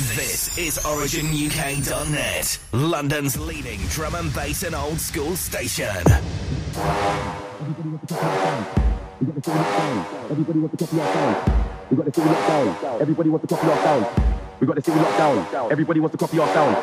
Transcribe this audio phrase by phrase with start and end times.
[0.00, 5.84] This is OriginUK.net, London's leading drum and bass and old school station.
[5.84, 6.24] Everybody
[8.00, 8.14] to
[10.78, 11.36] copy our sound.
[11.90, 12.68] We got the city locked down.
[13.02, 14.06] Everybody wants to copy our sound.
[14.58, 15.46] We got the city locked down.
[15.70, 16.76] Everybody wants to copy our sound.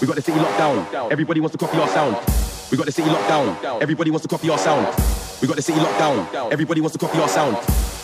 [0.00, 0.86] We got the city locked down.
[1.10, 2.16] Everybody wants to copy our sound.
[2.70, 3.28] We got the city locked
[3.62, 3.82] down.
[3.82, 4.86] Everybody wants to copy our sound.
[5.42, 6.52] We got the city locked down.
[6.52, 7.56] Everybody wants to copy our sound.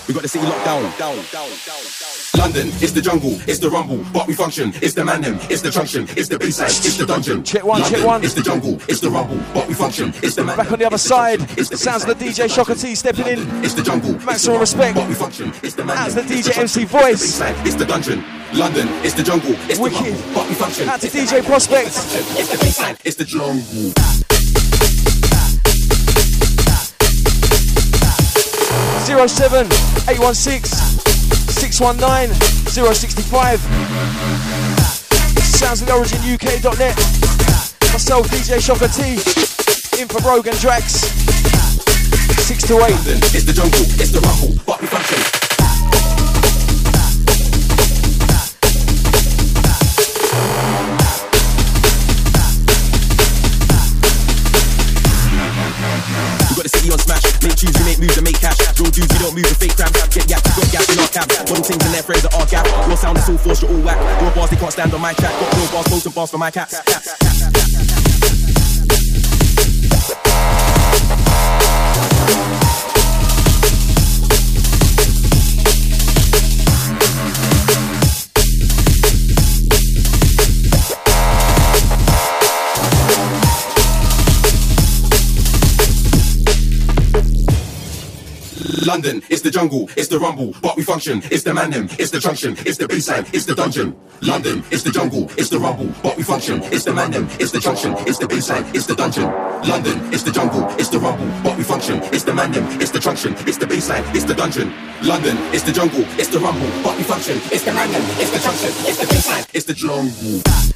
[0.08, 0.82] We got the city locked down.
[0.82, 2.38] Down, down, down, down.
[2.38, 4.72] London, it's the jungle, it's the rumble, but we function.
[4.82, 7.42] It's the man them, it's the junction, it's the baseline, it's the dungeon.
[7.42, 8.24] Check one, London, check one.
[8.24, 10.12] It's the jungle, it's the rumble, but we function.
[10.22, 12.74] It's the man Back on the other side, it's the sounds of the DJ Shocker
[12.74, 13.64] T stepping in.
[13.64, 14.94] It's the jungle, Maximum respect.
[14.94, 15.52] but we function.
[15.62, 17.40] It's the man them, the DJ MC voice.
[17.66, 18.22] It's the dungeon.
[18.54, 19.98] London, it's the jungle, it's Wicked.
[19.98, 20.88] the rumble, but we function.
[20.88, 21.86] It's the DJ Prospect.
[21.88, 24.25] It's the baseline, it's the jungle.
[29.06, 29.66] 07
[30.10, 32.34] 816 619
[32.66, 33.60] 065.
[35.46, 36.96] Sounds of the origin UK.net.
[37.92, 39.14] Myself, DJ Shocker T.
[40.02, 41.06] In for Rogan Drax.
[42.46, 42.82] 6 to 8.
[43.32, 45.45] It's the jungle, it's the rumble, but we function.
[59.36, 59.92] With fake crap.
[59.92, 61.28] Get yak, got gas in our cab.
[61.28, 62.64] Model things and their friends are our gap.
[62.88, 64.22] Your sound is all forced, you're all whack.
[64.22, 65.32] Your bars, they can't stand on my track.
[65.38, 67.55] Got real bars, potent bars for my cats.
[88.86, 91.20] London, it's the jungle, it's the rumble, but we function.
[91.24, 93.96] It's the man them, it's the junction, it's the baseline, it's the dungeon.
[94.22, 96.62] London, it's the jungle, it's the rumble, but we function.
[96.72, 99.24] It's the man them, it's the junction, it's the baseline, it's the dungeon.
[99.68, 102.00] London, it's the jungle, it's the rumble, but we function.
[102.14, 104.72] It's the man them, it's the junction, it's the baseline, it's the dungeon.
[105.02, 107.38] London, it's the jungle, it's the rumble, but we function.
[107.50, 110.75] It's the man them, it's the junction, it's the baseline, it's the jungle.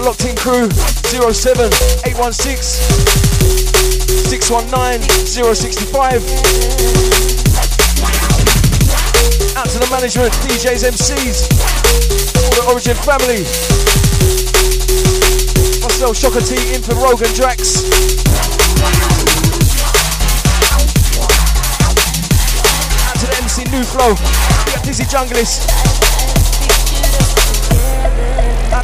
[0.00, 0.70] The locked in crew
[1.32, 1.66] 07
[2.06, 2.62] 816
[4.30, 6.22] 619 065.
[9.56, 11.50] Out to the management, DJs, MCs,
[12.44, 13.42] all the Origin family.
[15.82, 17.82] Myself, Shocker T, in for Rogan Drax.
[23.02, 24.14] Out to the MC New Flow,
[24.70, 25.97] got Dizzy Junglist.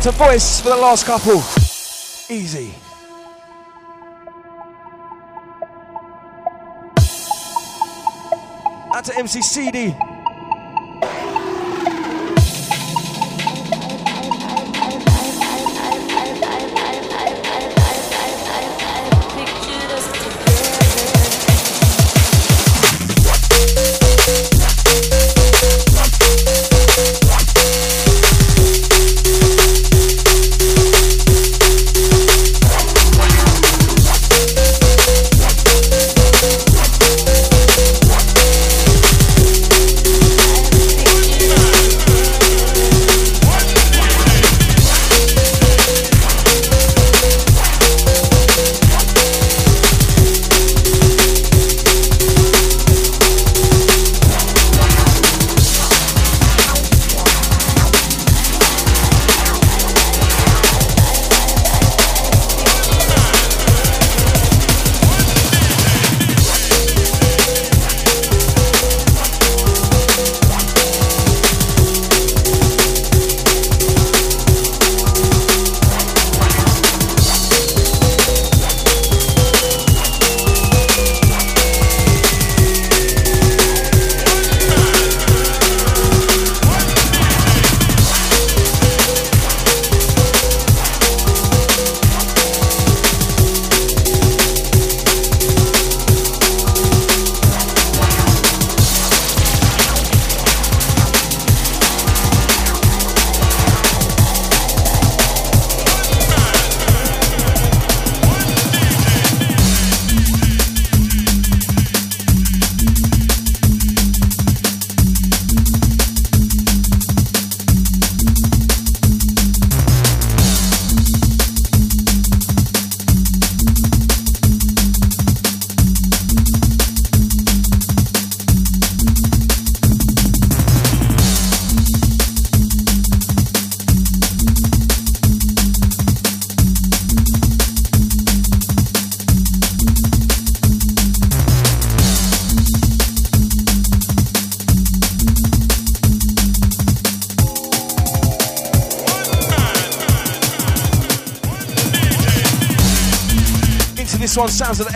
[0.05, 1.39] To voice for the last couple.
[2.29, 2.75] Easy.
[8.95, 9.41] Out to MC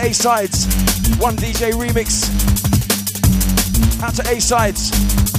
[0.09, 0.65] A sides.
[1.19, 2.25] One DJ remix.
[4.01, 5.38] Out to A sides.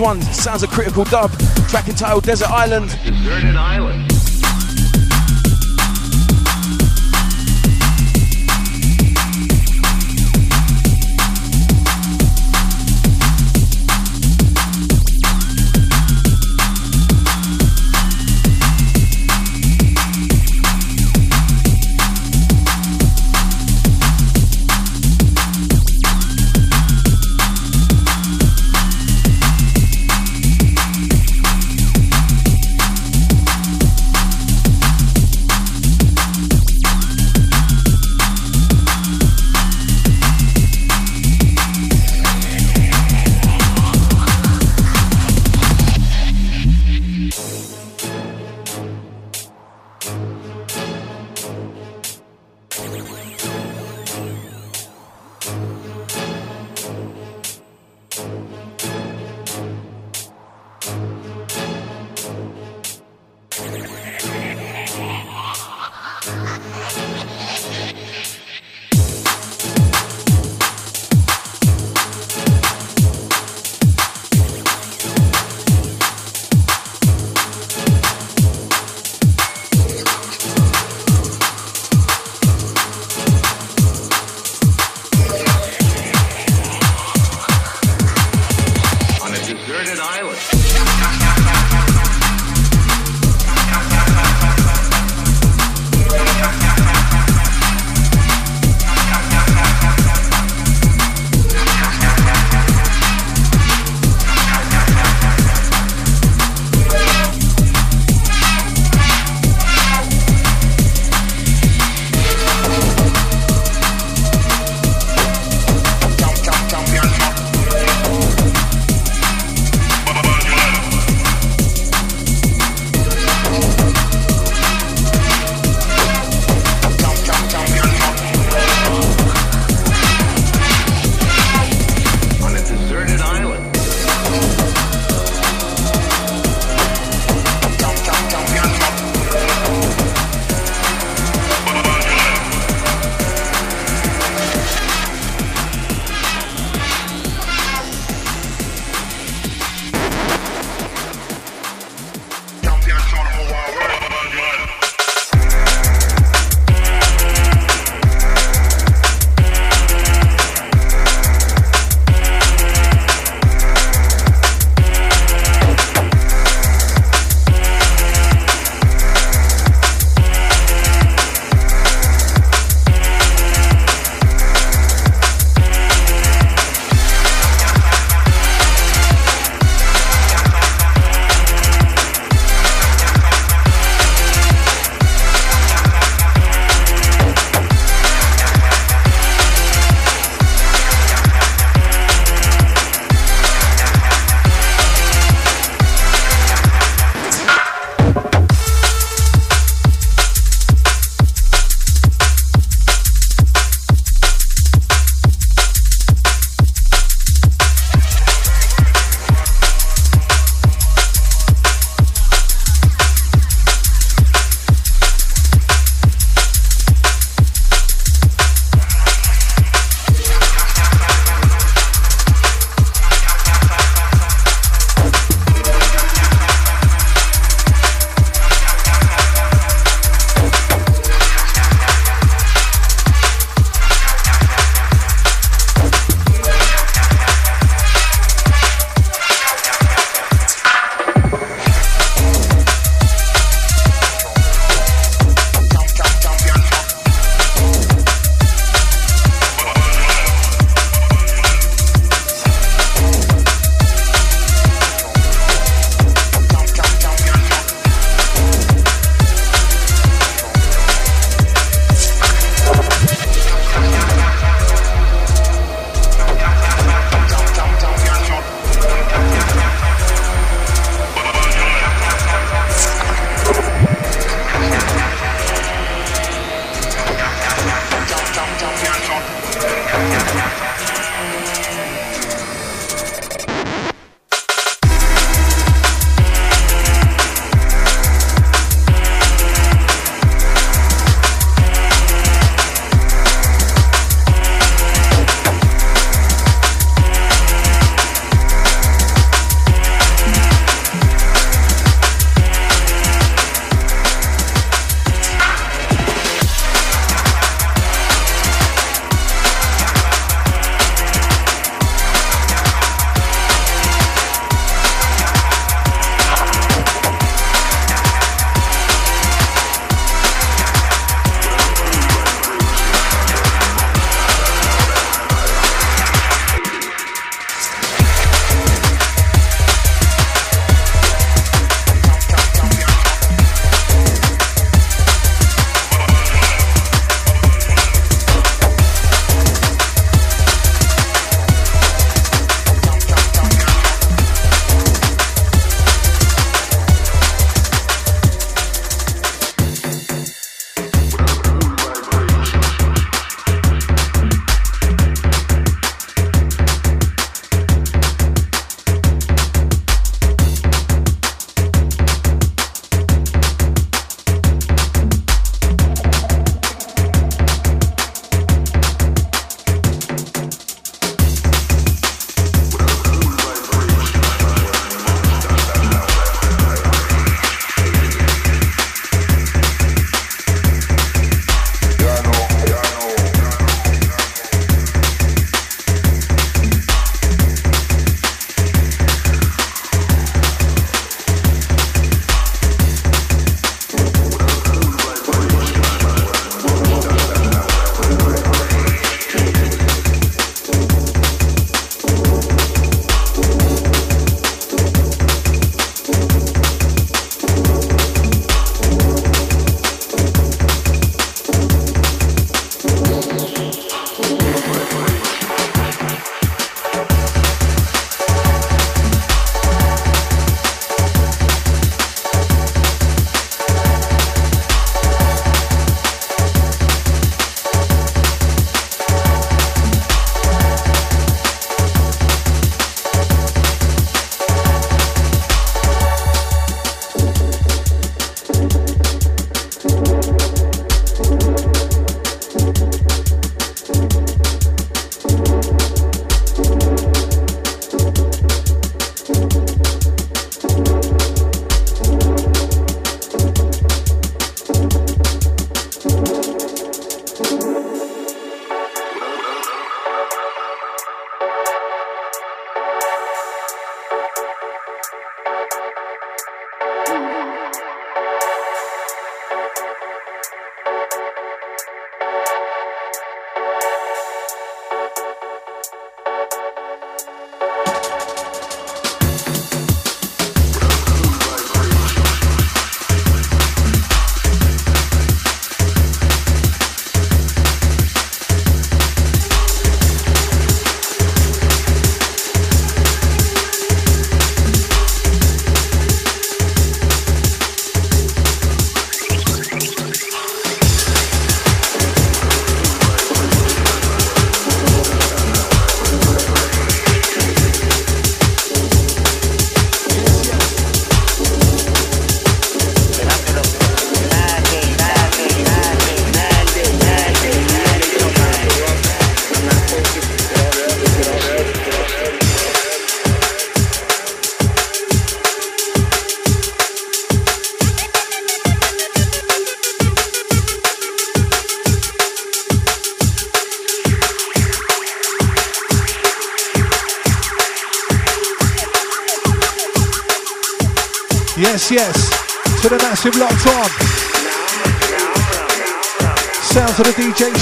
[0.00, 0.20] One.
[0.22, 1.30] Sounds a critical dub.
[1.68, 2.90] Track entitled Desert Island.
[3.04, 4.07] Deserted Island.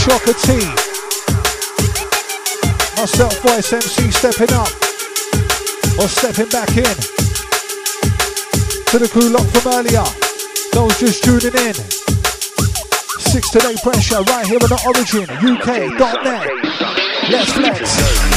[0.07, 0.53] Shocker T.
[2.97, 4.69] Myself, Voice MC, stepping up.
[5.99, 6.97] Or stepping back in.
[8.87, 10.05] To the crew locked from earlier.
[10.71, 11.75] Those just tuning in.
[13.19, 15.27] Six today pressure right here on the origin.
[15.42, 16.51] UK.net.
[17.29, 18.36] Let's flex.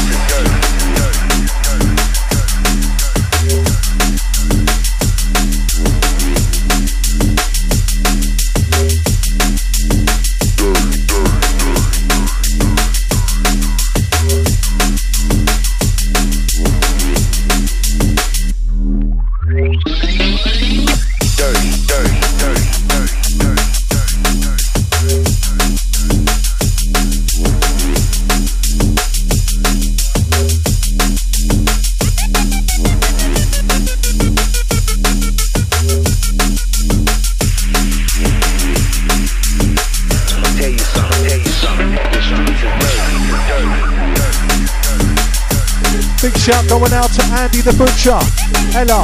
[46.79, 48.15] Going out to Andy the Butcher,
[48.71, 49.03] Ella,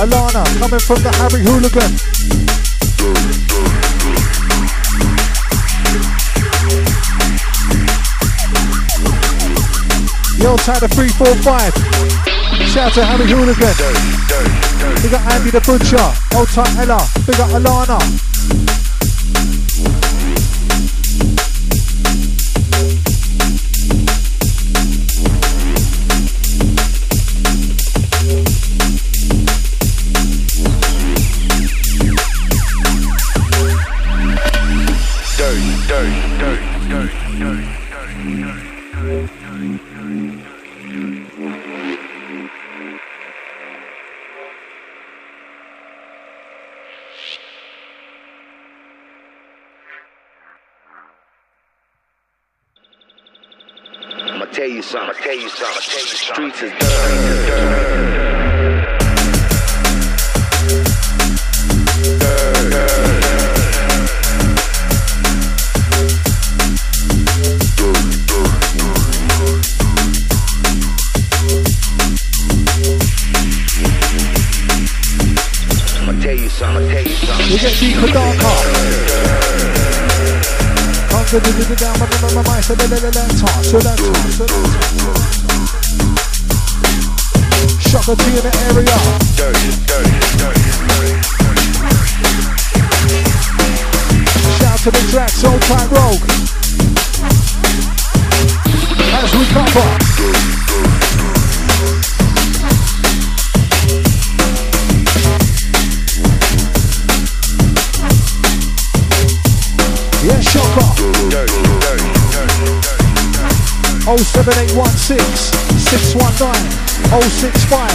[0.00, 1.92] Alana coming from the Harry Hooligan.
[10.40, 11.74] Yo, Tyler 345.
[12.72, 13.74] Shout to Harry Hooligan.
[15.02, 16.00] We got Andy the Butcher.
[16.34, 17.06] Old tight Ella.
[17.28, 18.29] We got Alana.
[55.78, 57.50] Streets is dirty.
[77.80, 78.80] Deeper darker
[81.76, 83.30] down, my, my, so let, let, let,
[83.62, 85.39] so let talk,
[87.90, 88.86] Shocker T in the area.
[94.58, 96.22] Shout to the tracks, old time rogue.
[99.12, 99.88] As we cover.
[110.24, 111.00] Yeah, shocker.
[114.16, 116.54] 07816 619
[117.18, 117.90] 065.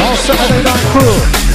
[0.00, 1.49] Our Saturday night crew.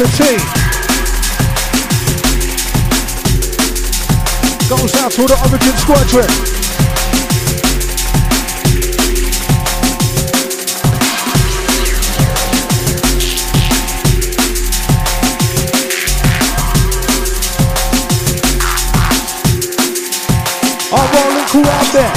[0.00, 0.36] Shocker T.
[4.68, 6.24] Goes out to the Origin Squadron.
[20.92, 22.14] Our rolling crew out there.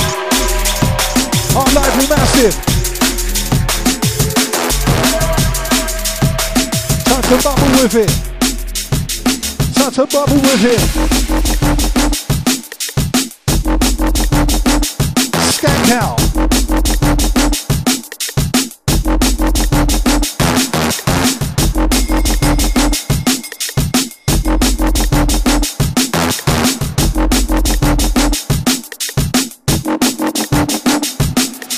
[1.57, 2.72] Our lively massive.
[7.33, 8.09] To bubble with it.
[9.73, 10.79] Time to bubble with it.
[15.49, 16.19] Skank out.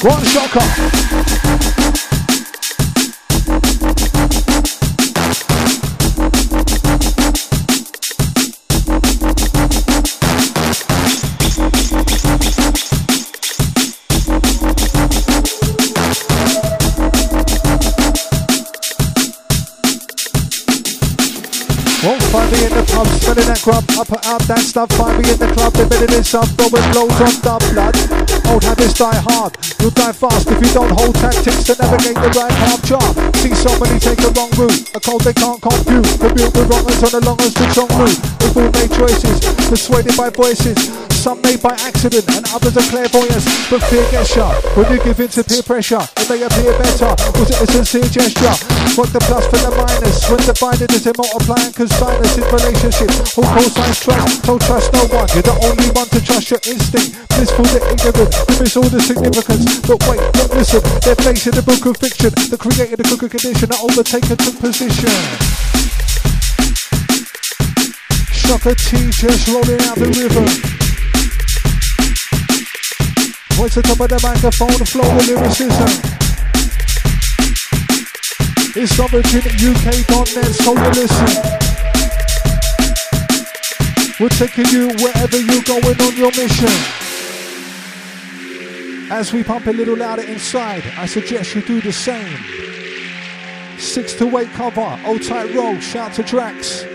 [0.03, 0.59] One shocker.
[0.59, 1.34] One
[24.35, 24.91] out that stuff.
[24.99, 27.95] Find me in the club, embedded in some throwing blows on the blood.
[28.51, 29.55] Old habits die hard.
[29.79, 33.15] You'll die fast if you don't hold tactics to navigate the right path chart.
[33.39, 34.91] See somebody take the wrong route.
[34.91, 36.07] A code they can't compute.
[36.19, 38.19] Rebuilt with wrongers on the longest to strong route.
[38.43, 39.39] We've all made choices,
[39.71, 40.75] persuaded by voices.
[41.15, 43.45] Some made by accident and others are clairvoyance.
[43.71, 44.45] But fear gets you
[44.75, 46.03] when you give in to peer pressure.
[46.19, 47.15] It may appear better.
[47.39, 48.55] Was it a sincere gesture?
[48.95, 50.23] Fuck the plus for the minus.
[50.31, 53.35] When divided is it multiplying consigners in relationships.
[53.35, 54.47] Who co-signs trust?
[54.47, 55.27] Don't trust no one.
[55.35, 57.19] You're the only one to trust your instinct.
[57.35, 58.31] Blissful the ignorant.
[58.31, 59.67] You miss all the significance.
[59.83, 60.79] But wait, look, listen.
[61.03, 62.31] They're facing the book of fiction.
[62.47, 63.67] The creator, the crooked condition.
[63.67, 65.11] The overtaker took position.
[68.31, 70.47] Shocker T just rolling out the river.
[73.59, 76.15] Voice at top of the microphone, the flow with lyricism.
[78.77, 81.41] It's origin UK.net, so you listen.
[84.19, 86.67] We're taking you wherever you're going on your mission.
[89.09, 92.37] As we pump a little louder inside, I suggest you do the same.
[93.77, 96.94] Six to eight cover, old tight roll, shout to Drax.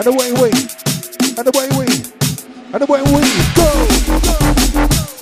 [0.00, 0.48] And away we,
[1.36, 1.86] and away we,
[2.72, 3.20] and away we
[3.54, 3.68] go.
[4.80, 5.19] And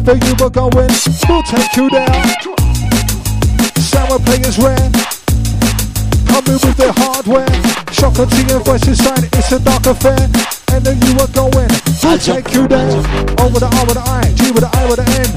[0.00, 0.72] Wherever you were going,
[1.28, 2.08] we'll take you there.
[3.76, 4.88] Sour play is rare.
[6.24, 7.52] Coming with the hardware.
[7.92, 10.16] Shocker T and voices sign, it's a dark affair.
[10.72, 11.68] And then you were going,
[12.00, 12.96] we'll take you there.
[13.44, 15.28] O with the R with the I, G with the I with the N.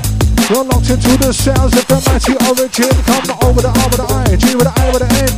[0.48, 2.96] You're locked into the sounds of the mighty origin.
[3.04, 5.34] Come over the R with the I, G with the I with the N.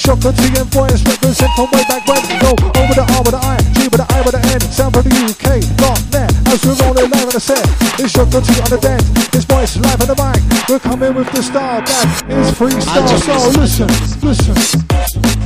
[0.00, 2.24] Shocker T and voice represent from way back when.
[2.40, 3.55] Go over the R with the I,
[7.36, 9.00] the set, it's Shocker T on the deck.
[9.30, 10.68] This voice live on the mic.
[10.70, 13.18] We're coming with the style that is freestyle.
[13.20, 13.88] So listen,
[14.22, 15.45] listen.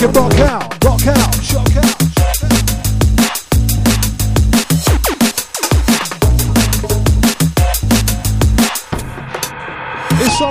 [0.00, 1.96] make rock out, rock out, shock out.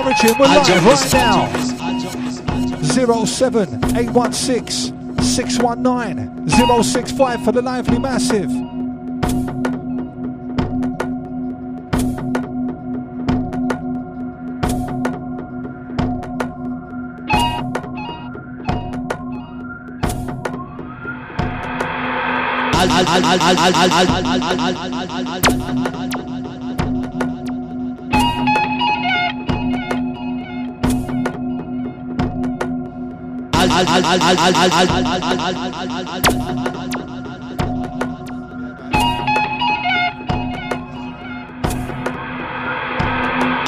[0.04, 1.46] watching, we're live right now.
[3.24, 6.48] 07816 619
[6.82, 8.69] 065 for the lively massive.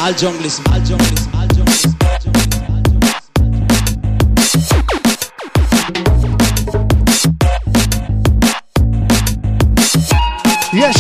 [0.03, 1.32] Al junglism, al junglism.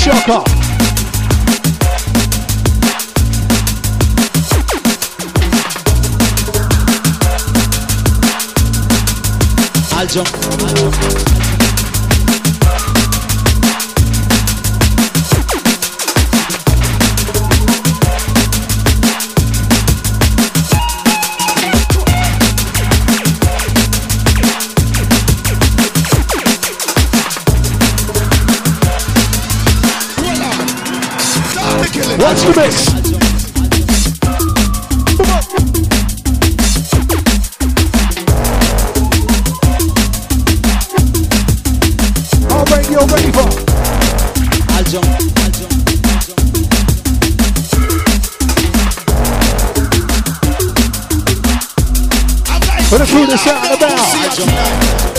[0.03, 0.43] Shocker.
[9.97, 10.27] Al jung,
[10.67, 11.32] al jung.
[32.33, 32.89] Watch the mix.
[42.51, 43.49] Our radio raver.
[44.73, 45.77] Al jung, al jung,
[46.09, 46.41] al jung.
[52.89, 55.12] For the that's about.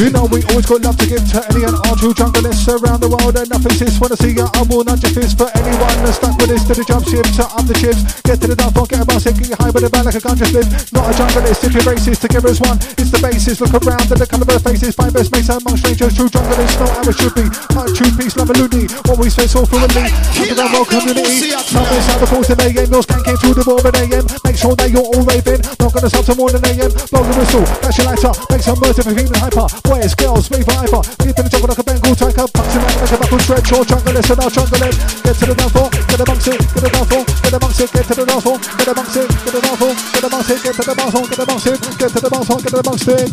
[0.00, 3.04] You know we always got love to give to any and all true junglers around
[3.04, 4.48] the world and nothing sis wanna see ya.
[4.56, 7.20] I will not your fist for anyone that's stuck with this to the jump ship
[7.36, 8.00] to up the chips.
[8.24, 10.24] Get to the floor, get a bounce, get you high with a band like a
[10.24, 10.64] ganja split.
[10.96, 12.80] Not a junglist, if you're racist, together as one.
[12.96, 13.60] It's the basis.
[13.60, 14.96] Look around at the colour of the faces.
[14.96, 16.16] Find best mates among strangers.
[16.16, 17.44] True junglers, not how it should be.
[17.76, 18.88] Not true peace, love and loony.
[19.04, 20.08] Always face all fluently.
[20.40, 21.52] Underground world community.
[21.76, 22.88] Numbers out the force in AM.
[22.88, 24.24] Your scan came through the door at AM.
[24.48, 25.59] Make sure that you're all raving.
[26.00, 26.88] Gonna stop till more than AM.
[27.12, 28.32] Blow the whistle, dash your lights up.
[28.48, 29.68] Make some noise if you're feeling hyper.
[29.84, 31.04] Boys, girls, me forever.
[31.20, 32.48] Get to the jungle like a Bengal tiger.
[32.48, 33.68] Punch him out like a buckle stretch.
[33.68, 34.96] Or junglist and I'll jungle him.
[34.96, 37.60] Get to the dance floor, get the bunks in, get the dance floor, get the
[37.60, 40.28] bunks in, get to the floor, get the bunks in, get the floor, get the
[40.32, 42.46] bunks in, get to the dance floor, get the bunks in, get to the dance
[42.48, 43.28] floor, get the bunks in.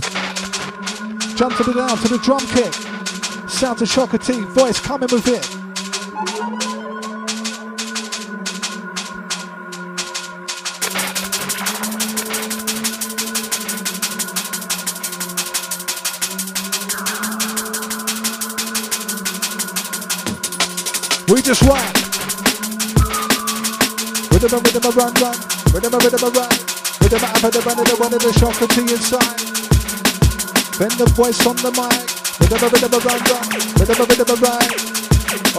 [1.39, 2.73] Jump to the down to the drum kick.
[3.47, 5.56] Sound to Shocker T, voice coming with it.
[21.67, 21.83] Run.
[24.31, 25.35] Rhythm a rhythm a run run.
[25.75, 26.51] Rhythm a rhythm a run.
[27.03, 29.35] Rhythm a rhythm a run and one of the shocker to inside.
[30.79, 32.07] Bend the voice on the mic.
[32.39, 33.47] Rhythm a rhythm a run run.
[33.75, 34.63] Rhythm a rhythm a run.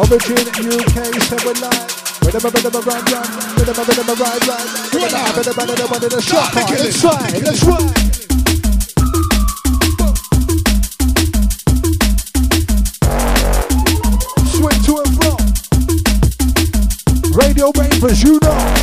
[0.01, 0.97] Origin UK
[1.29, 1.93] seven live.
[2.25, 3.29] Rhythm a rhythm a run run.
[3.61, 4.65] Rhythm a rhythm a run run.
[4.97, 7.43] Rhythm a rhythm a run and one of the shocker inside.
[7.45, 8.08] Let's ride.
[17.69, 18.78] Radio Ravers, you know.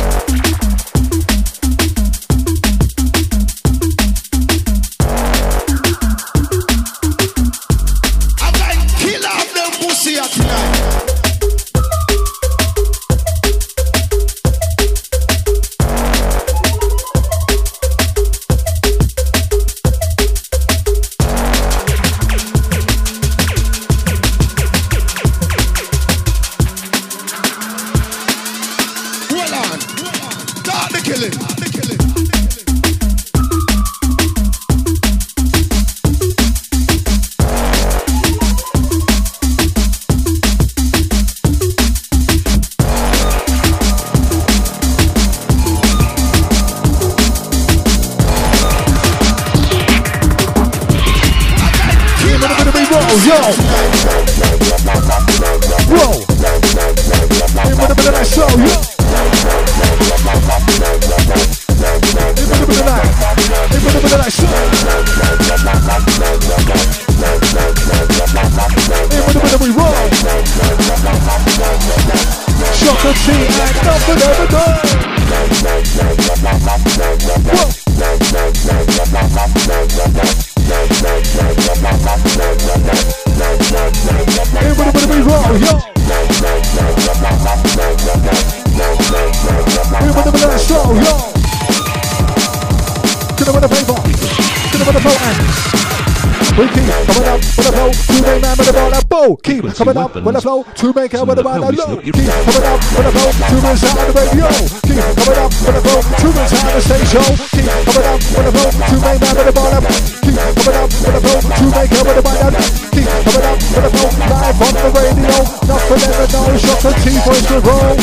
[100.46, 101.98] Flow to make her with a ball and low.
[101.98, 104.46] Keep coming up with a flow to the sound of the radio.
[104.86, 107.26] Keep coming up with a flow to the sound of the stage show.
[107.50, 109.82] Keep coming up with a flow to make man with a ball and
[110.22, 112.54] keep coming up with a flow to make her with a ball and
[112.94, 115.34] keep coming up with a flow live on the radio.
[115.66, 116.62] Nothing ever knows.
[116.62, 117.98] Shock the T voice to roll.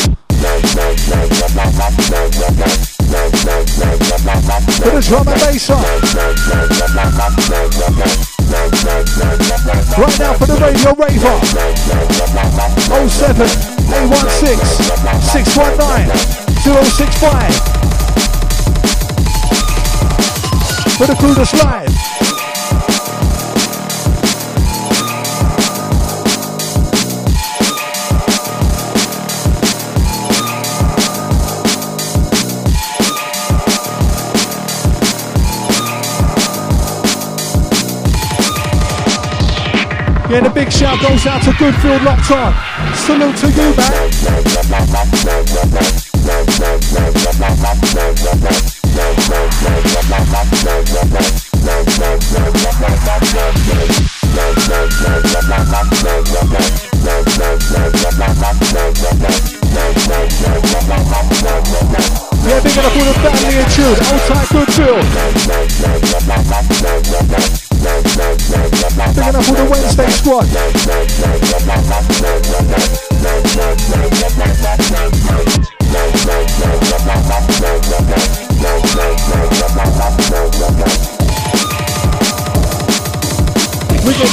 [4.84, 5.80] For the drum and bass on.
[9.96, 12.03] Right now for the radio raver
[13.24, 14.58] 07 816
[15.32, 16.12] 619
[16.60, 17.54] 065
[20.98, 21.88] For the crew that's live
[40.30, 42.63] Yeah, the big shout goes out to Goodfield Locked On.
[43.04, 43.92] Salute to you, man.
[62.44, 63.96] Yeah, big up all the family and tune.
[64.00, 65.04] Outside Goodfield.
[69.14, 70.48] Big enough for the Wednesday squad.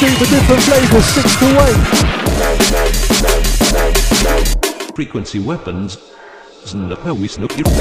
[0.01, 1.77] We do the different flavors, six to eight.
[4.95, 5.97] Frequency weapons.
[6.65, 7.61] Snapowi snooky.
[7.61, 7.77] Drum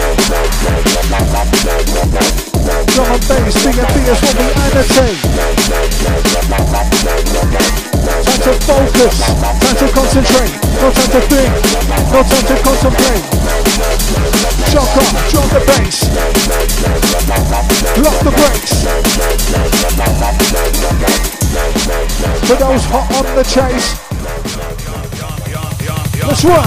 [3.08, 5.16] and bass, DMB is what we annotate.
[8.20, 11.48] Time to focus, time to concentrate, no time to think,
[12.12, 13.24] no time to contemplate.
[14.68, 16.04] Shock on, drum the bass,
[17.96, 18.76] lock the brakes.
[22.50, 23.94] For those hot on the chase,
[26.26, 26.66] let's run.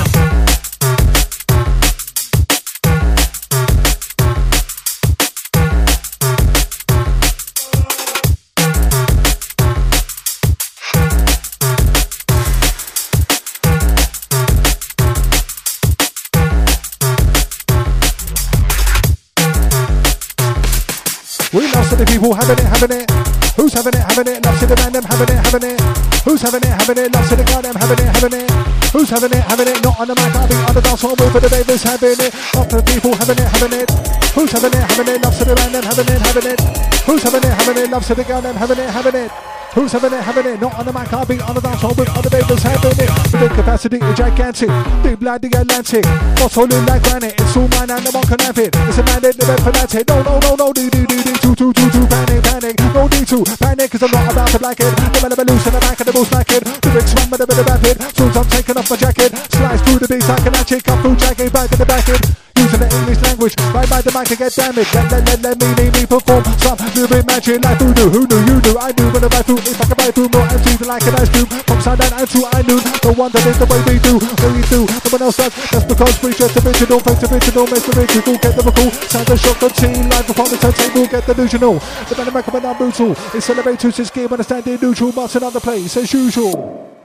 [21.51, 23.12] We love the people having it, having it.
[23.55, 24.45] Who's having it, having it?
[24.45, 25.79] Love to the man, them having it, having it.
[26.25, 27.13] Who's having it, having it?
[27.13, 28.49] Love to the girl, them having it, having it.
[28.89, 29.77] Who's having it, having it?
[29.83, 32.33] Not on the mic, I'll be on the dance floor for the babies having it.
[32.57, 33.89] Love the people having it, having it.
[34.33, 35.21] Who's having it, having it?
[35.21, 36.59] Love to the man, them having it, having it.
[37.05, 37.89] Who's having it, having it?
[37.89, 39.62] Love to the girl, them having it, having it.
[39.73, 40.61] Who's having it, having it?
[40.61, 43.09] Not on the mic, I'll be on the dance floor with other babies having it.
[43.33, 44.69] The capacity is gigantic,
[45.01, 46.05] big blood the Atlantic.
[46.37, 47.33] What's holding like granite?
[47.41, 48.69] It's all mine and no one can have it.
[48.69, 50.05] It's a mandate, the red fanatic.
[50.05, 52.77] No, no, no, no, do, do, do, do, two, two, two, two, panic, panic.
[52.93, 54.93] No need to panic, cause I'm not about to black it.
[54.93, 56.61] The man loose in the back of the bull snack it.
[56.63, 57.95] The big swam with a bit of rapid.
[58.13, 60.83] Soon I'm taking off my jacket, slice through the beats like an hatchet.
[60.85, 62.42] Come through jacket, back in the back it.
[62.73, 64.89] Using the English language, right by the mic to get damaged.
[64.97, 68.09] Let, let, let, let me, me, me perform some little magic like voodoo.
[68.09, 68.75] Who knew you knew?
[68.81, 69.61] I knew I ride through.
[69.61, 71.49] If I can ride through more MCs like an ice cube.
[71.69, 72.81] From sundown and to I knew.
[73.05, 74.17] No wonder it's the way we do.
[74.17, 75.53] What we do, no one else does.
[75.69, 78.89] That's because we just original, face original, make the original, get the cool.
[79.05, 81.77] Sound the the team, live upon the turntable, get delusional.
[82.09, 83.13] The of coming down brutal.
[83.37, 87.02] It's celebrate to this game when I stand in neutral, but another place as usual.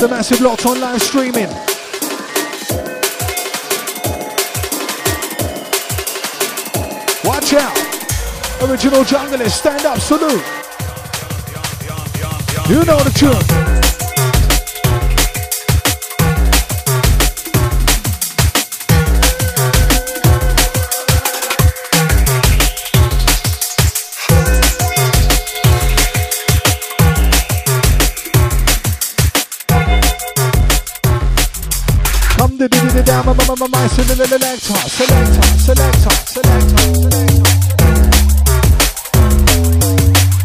[0.00, 1.48] The massive locked on live streaming.
[7.22, 7.76] Watch out.
[8.62, 10.42] Original junglist, stand up, salute.
[12.70, 13.89] You know the tune.
[33.10, 36.86] Down, my my selector, selector, selector, selector.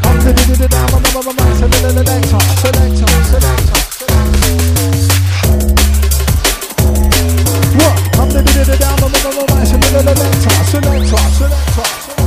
[0.01, 3.81] Come the down, my my selector, selector, selector.
[7.77, 7.95] What?
[8.13, 8.41] Come the
[8.79, 8.97] down,
[10.25, 12.24] selector, selector, selector.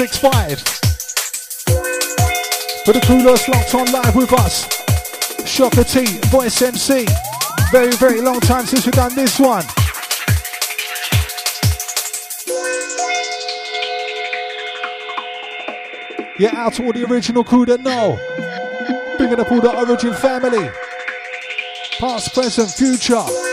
[0.00, 0.60] 965.
[2.86, 4.66] For the crew that's locked on live with us,
[5.46, 7.06] Shocker T, Voice MC.
[7.70, 9.62] Very, very long time since we've done this one.
[16.38, 18.18] Yeah, out to all the original crew that know.
[19.18, 20.70] Bringing up all the Origin family.
[21.98, 23.49] Past, present, future.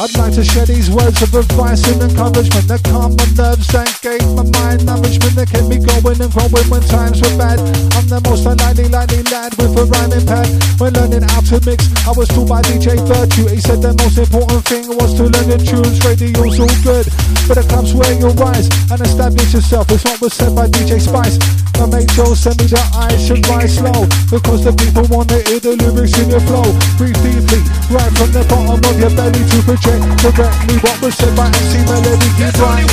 [0.00, 3.90] I'd like to share these words of advice and encouragement that calm my nerves and
[3.98, 7.58] gave my mind nourishment that kept me going and growing when times were bad.
[7.98, 10.46] I'm the most unlikely, likely lad with a rhyming pad.
[10.78, 13.50] When learning how to mix, I was taught by DJ Virtue.
[13.50, 15.98] He said the most important thing was to learn the tunes.
[16.06, 17.10] Radio's all good,
[17.50, 19.90] but the clubs where you rise and establish yourself.
[19.90, 21.42] It's what was said by DJ Spice.
[21.78, 25.38] My mate Joe sent me the I should rise slow because the people want to
[25.46, 26.66] hear the lyrics in your flow.
[26.98, 31.34] Breathe deeply, right from the bottom of your belly to project correctly what was said
[31.36, 32.28] by MC Melody.
[32.36, 32.88] Keep writing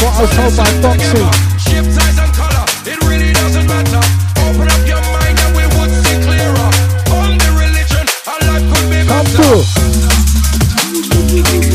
[0.00, 1.22] what I told by Foxy.
[1.58, 4.02] Shape, size, and color, it really doesn't matter.
[4.46, 6.70] Open up your mind and we would see clearer.
[7.18, 9.62] On the religion, our life could be Come through,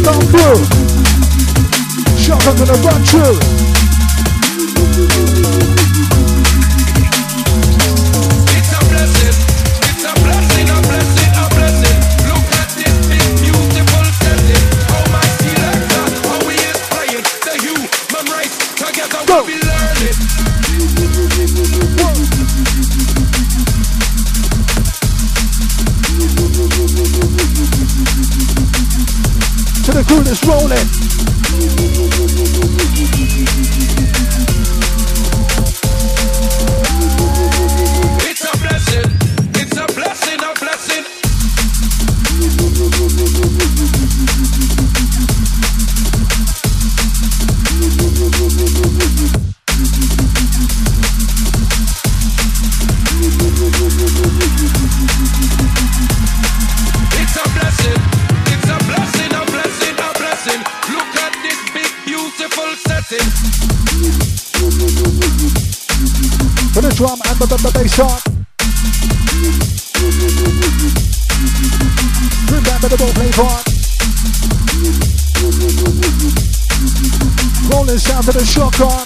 [0.04, 0.60] come through.
[2.18, 3.65] Shock, I'm gonna run through.
[29.96, 31.15] The crew that's rolling.
[78.56, 79.04] Sound to the shock on.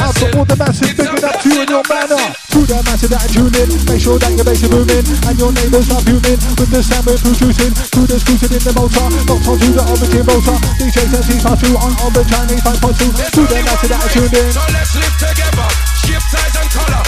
[0.00, 2.20] Out to all the masses, It's a big it up to you in your manner.
[2.52, 5.52] To the masses that are tuning, make sure that your bass is moving and your
[5.52, 7.72] neighbours are fuming with the sound we're producing.
[7.72, 10.56] To the scooting in the motor, locked onto the origin motor.
[10.80, 13.30] DJs and teams are through on all the Chinese 5.2.
[13.30, 14.50] To the masses that are tuning.
[14.52, 15.68] So let's live together.
[16.04, 17.02] Shape, size, and color.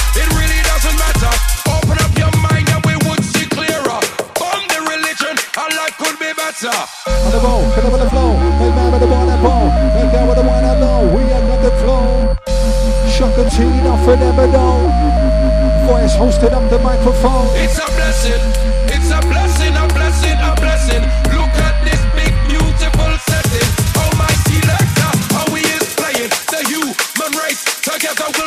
[14.06, 15.86] Not forever though.
[15.86, 17.46] Voice hosted up the microphone.
[17.56, 18.71] It's a blessing.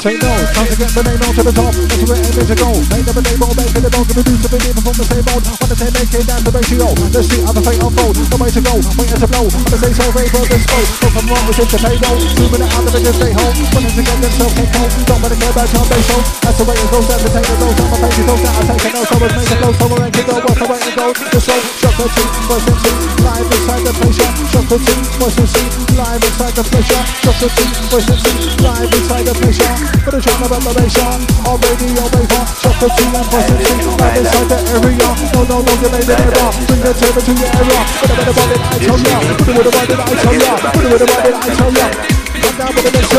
[0.05, 1.73] Say no, time to get the name on to the top.
[1.73, 2.69] That's where it is to go.
[2.77, 5.25] Them a name on, make it a dog, gonna do something even from the same
[5.33, 5.41] old.
[5.49, 6.93] Wanna say make it down the ratio.
[7.09, 8.13] Let's see how the fate unfold.
[8.13, 9.49] The way to go, waiting to blow.
[9.49, 10.89] Wanna say so, vapor, this smoke.
[11.01, 12.21] Go from wrong, it's the payroll.
[12.21, 13.55] Two minute out of it, just stay home.
[13.73, 14.91] Wanting to get themselves kicked home.
[15.09, 16.21] Don't wanna care about time they show.
[16.21, 17.73] That's the way it goes, the take it goes.
[17.81, 19.01] I'm a baby, goes down, I take it no.
[19.09, 20.35] So it's make it flow, so we're go.
[20.37, 21.17] What's the way it goes?
[21.33, 22.85] The show, shock the team, first MC.
[23.25, 24.29] Live inside the pleasure.
[24.53, 25.55] Shock the team, first MC.
[25.97, 27.01] Live inside the pleasure.
[27.25, 28.25] Shock the team, first MC.
[28.61, 29.94] Live inside the pleasure.
[30.05, 31.17] For the charm of elevation.
[31.49, 32.45] On radio waver.
[32.61, 33.89] Shock the team and first MC.
[33.89, 35.09] Live inside the area.
[35.33, 36.53] No, no, no, you made it error.
[36.69, 37.81] Bring the table to your era.
[38.05, 39.17] Put it with the one that I tell ya.
[39.33, 40.53] Put it with the one that I tell ya.
[40.61, 41.89] Put it with the one that I tell ya.
[42.37, 43.17] Come down with the mixer.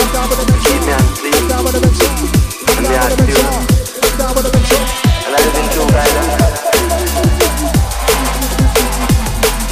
[0.00, 0.88] Come down with the mixer.
[1.28, 2.08] Come down with the mixer.
[2.64, 3.52] Come down with the mixer.
[4.00, 4.80] Come down with the mixer.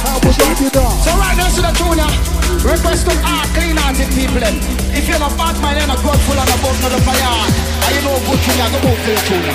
[0.05, 1.01] How we rock it up.
[1.01, 2.13] So right now, to the junior,
[2.61, 4.82] request of all clean-hearted people then.
[5.13, 7.21] If you're not bad man, you're not full on the boat, not the fire.
[7.85, 9.53] And you know good thing, you go move to the.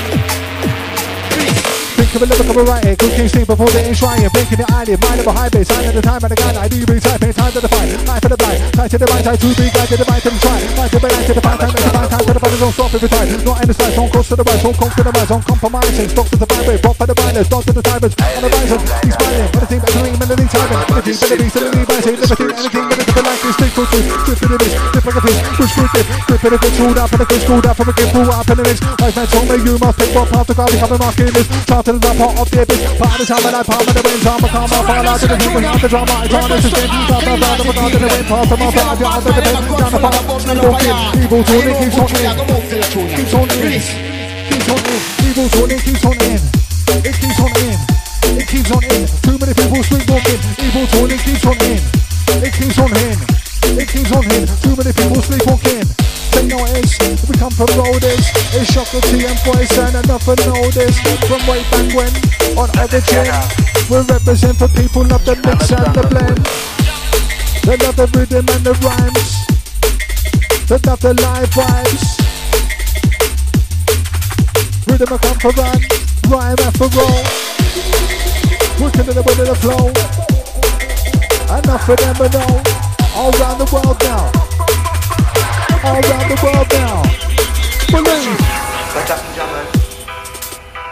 [1.99, 5.19] Think of a lyrical writing, good king sleep before the enshrining, blinking the eyelid, mind
[5.19, 7.35] of a high bass, sign at the time and the gun, I do be typing,
[7.35, 9.67] time to the fight, eye for the blind, tight to the right, tight to the
[9.67, 11.75] guy to the right to the try, right to the right to the fight, time
[11.75, 13.95] to the fight, time to the fight, don't stop every time, not in the slice,
[13.99, 17.07] don't cross to the right, don't right, don't compromising, stop to the vibrate, pop for
[17.11, 20.17] the blinders, stop to the timers, on the horizon, he's smiling, for the team, entering
[20.23, 24.07] melody timing, melody, melody, melody, rising, liberty, anything, anything, but like this, stick to this,
[24.25, 26.73] grip in the mist, grip like a fish, push through this, grip in the good,
[26.75, 27.43] screwed up, and the good,
[27.79, 30.55] from a gift, pull up in the mix, me you must take one part to
[30.55, 33.27] God, become a marking this, start to the part of the abyss, part of the
[33.29, 35.59] time, and I part of the wind, time, I come up, fall out the hill,
[35.59, 38.59] the drama, I it skin, start to the the part of the wind, part of
[38.59, 40.25] my part, down the bend, down the part,
[40.59, 42.35] walking, evil tuning, keeps on in,
[43.15, 43.81] keeps on in,
[44.49, 46.41] keeps on in, evil tuning, keeps on in,
[46.99, 47.79] it keeps on in,
[48.37, 51.81] it keeps on in, too many people sleepwalking, evil tuning keeps on in,
[52.45, 53.19] it keeps on in,
[53.79, 55.89] it keeps on in, too many people sleep on sleepwalking.
[56.33, 56.95] They know it's,
[57.27, 61.89] we come from roaders, it's Shocker T and voice and know this From way back
[61.95, 62.13] when,
[62.59, 63.27] on Origin
[63.91, 66.39] We represent for people love the mix and the blend.
[67.65, 69.47] They love the rhythm and the rhymes.
[70.69, 72.05] They love the live vibes.
[74.87, 75.81] Rhythm a come for run,
[76.29, 77.25] rhyme and for roll.
[78.81, 80.38] Working in the wind of the flow
[81.49, 82.63] Enough for them to know
[83.17, 84.49] All around the world now
[85.85, 87.03] all around the world now.
[87.89, 88.41] Believe.
[88.95, 89.67] What happened, Jamal?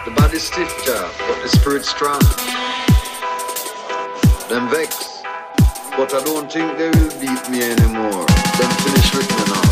[0.05, 2.21] The body's stiff, ja, but the spirit strong.
[4.47, 5.21] Them vex,
[5.97, 8.25] but I don't think they will beat me anymore.
[8.57, 9.67] Them finish with me now.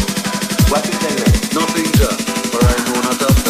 [0.69, 1.53] What is that?
[1.55, 2.11] Nothing, ja,
[2.51, 3.44] for I know not of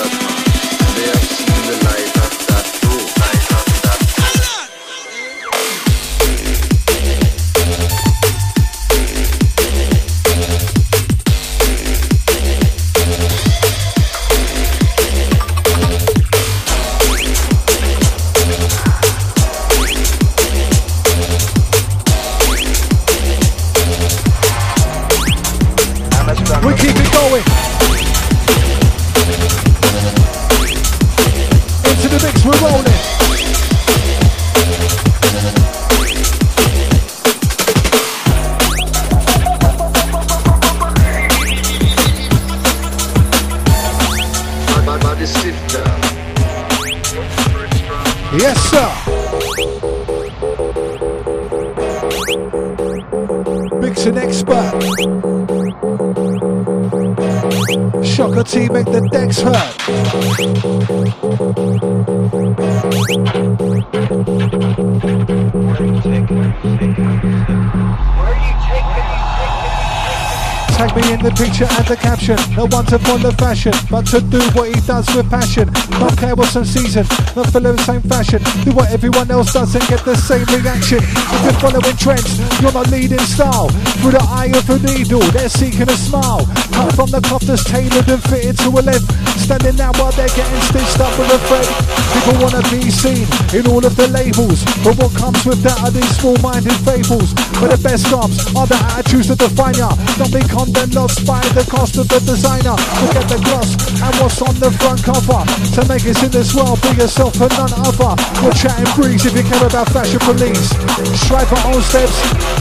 [71.36, 72.39] picture and the caption.
[72.55, 75.67] No one to follow fashion, but to do what he does with passion.
[75.99, 77.05] Not care what's on season,
[77.36, 78.41] not follow the same fashion.
[78.63, 80.99] Do what everyone else does and get the same reaction.
[81.03, 83.69] If you're following trends, you're not leading style.
[83.99, 86.47] Through the eye of a needle, they're seeking a smile.
[86.71, 89.07] Cut from the cloth that's tailored and fitted to a length.
[89.39, 91.84] Standing now while they're getting stitched up with a thread.
[92.14, 95.91] People wanna be seen in all of the labels, but what comes with that are
[95.91, 97.34] these small-minded fables.
[97.62, 99.93] But the best comes are the attitudes that define ya.
[100.18, 102.76] Don't be condemned, lost by the cost of the designer.
[103.01, 105.41] Forget the gloss and what's on the front cover.
[105.78, 108.14] To make it in this world, be yourself and none other.
[108.41, 110.74] We're chatting breeze if you care about fashion police.
[111.22, 112.16] Strive for own steps,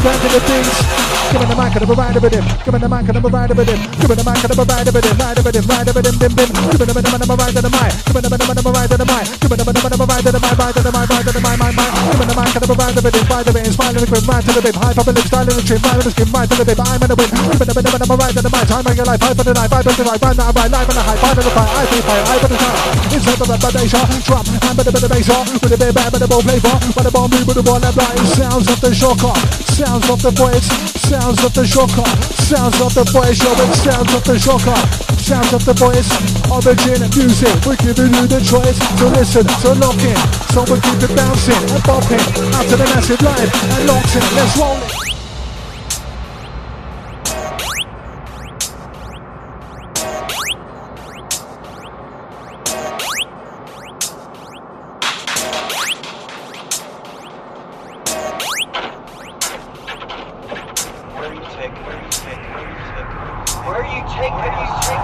[0.05, 0.79] planting the beats.
[1.33, 2.45] Give me the mic and I'm a rider with him.
[2.65, 3.81] Give me the mic and I'm a rider with him.
[3.99, 5.17] Give me the mic and I'm a rider with him.
[5.19, 6.51] Rider with him, rider with him, dim dim.
[6.71, 7.93] Give me the mic and I'm a rider the mic.
[8.05, 9.34] Give me the mic and I'm a rider the mic.
[28.35, 30.67] Sounds of the shocker, sounds of the voice,
[30.99, 33.39] sounds of the shocker, sounds of the voice,
[33.83, 34.75] sounds of the shocker,
[35.19, 39.99] sounds of the voice, origin music, we're giving you the choice, to listen, to lock
[39.99, 40.17] in,
[40.55, 42.23] so we keep it bouncing and bopping,
[42.55, 44.77] out to the massive live, and locks in, let's roll.
[44.77, 45.05] It.
[64.85, 65.04] For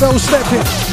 [0.00, 0.58] those stepping.
[0.58, 0.83] When I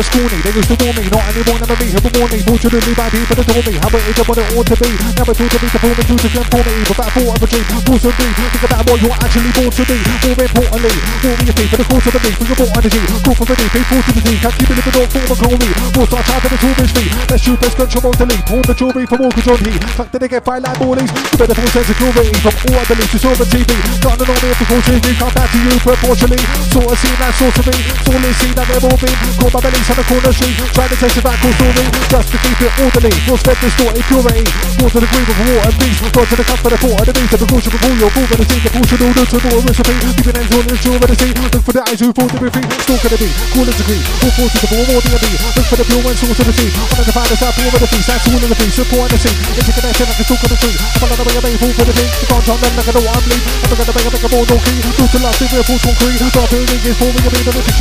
[0.00, 2.94] was corny, they used to warn me, not anymore, never me, who warn me, fortunately
[2.96, 4.90] by people that told me how it is and what it ought to be.
[5.12, 7.48] Never thought to be the form and to conform me, but that thought of a
[7.52, 9.98] dream, force of me, think about what you're actually born to be.
[10.24, 12.72] More importantly, warm me your feet for the course of the beat, for your more
[12.80, 15.28] energy, call for the deep, pay to the can't keep it in the door, form
[15.28, 15.70] a call me.
[15.92, 19.18] More start charging the tourist fee, let's shoot, let's control the lead, the jewelry for
[19.20, 19.80] more control heat.
[20.00, 22.80] Fact that they get five like bullies, you better full sense of security from all
[22.80, 23.68] I believe to saw the TV.
[24.00, 26.40] Got an army of the cultures, we come back to you proportionally.
[26.72, 27.76] Sort of seen that sorcery,
[28.08, 29.16] sorely seen that they've all been.
[29.36, 31.86] Caught my bellies on the corner street, trying to test the back story.
[32.06, 34.46] Just to keep it orderly, force fed distorted purity.
[34.78, 37.02] Force to the green with war and peace, got to the cup for the fort
[37.02, 37.30] of the beast.
[37.34, 39.94] The precaution before your full the the portion order to more recipe.
[40.14, 41.32] Keeping ends on the shore of the sea.
[41.34, 42.68] Look for the eyes who fall to be free.
[42.70, 44.04] Of the beat, cool as a green.
[44.20, 45.36] Full force to the ball, more than a bee.
[45.58, 46.70] Look for the pure one source of the sea.
[46.70, 48.06] On the fire, the south, all of the feast.
[48.06, 49.34] That's all of the feast, support the sea.
[49.58, 50.76] Like a stalk of the tree.
[51.02, 52.10] I'm on the way, I'm a fool for the thing.
[52.20, 53.42] The control, then like I know I'm lead.
[53.42, 54.78] I'm gonna make a make a ball, no key.
[55.10, 56.20] To love, full concrete.
[56.20, 56.60] Of the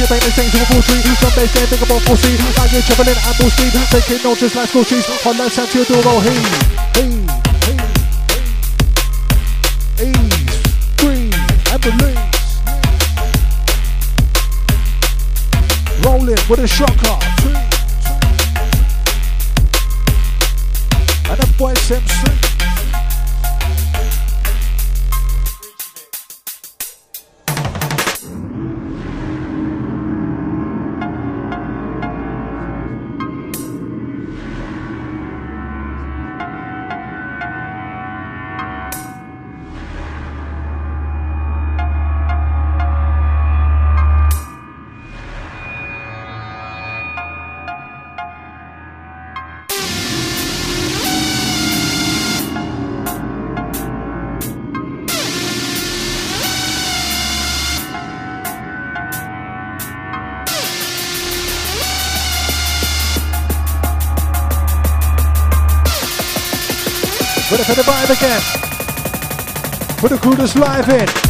[0.10, 1.04] and to a full tree.
[1.20, 2.38] Some days think about full sea.
[2.58, 3.74] Like you're traveling at full speed.
[3.90, 5.08] Taking notes just like school cheese.
[5.26, 6.40] On that San Teodoro, hey,
[6.96, 7.12] hey,
[7.66, 7.78] hey,
[9.98, 11.30] hey.
[11.72, 12.20] And release.
[16.04, 17.19] Rolling with a shocker.
[70.10, 71.29] For the that's live in.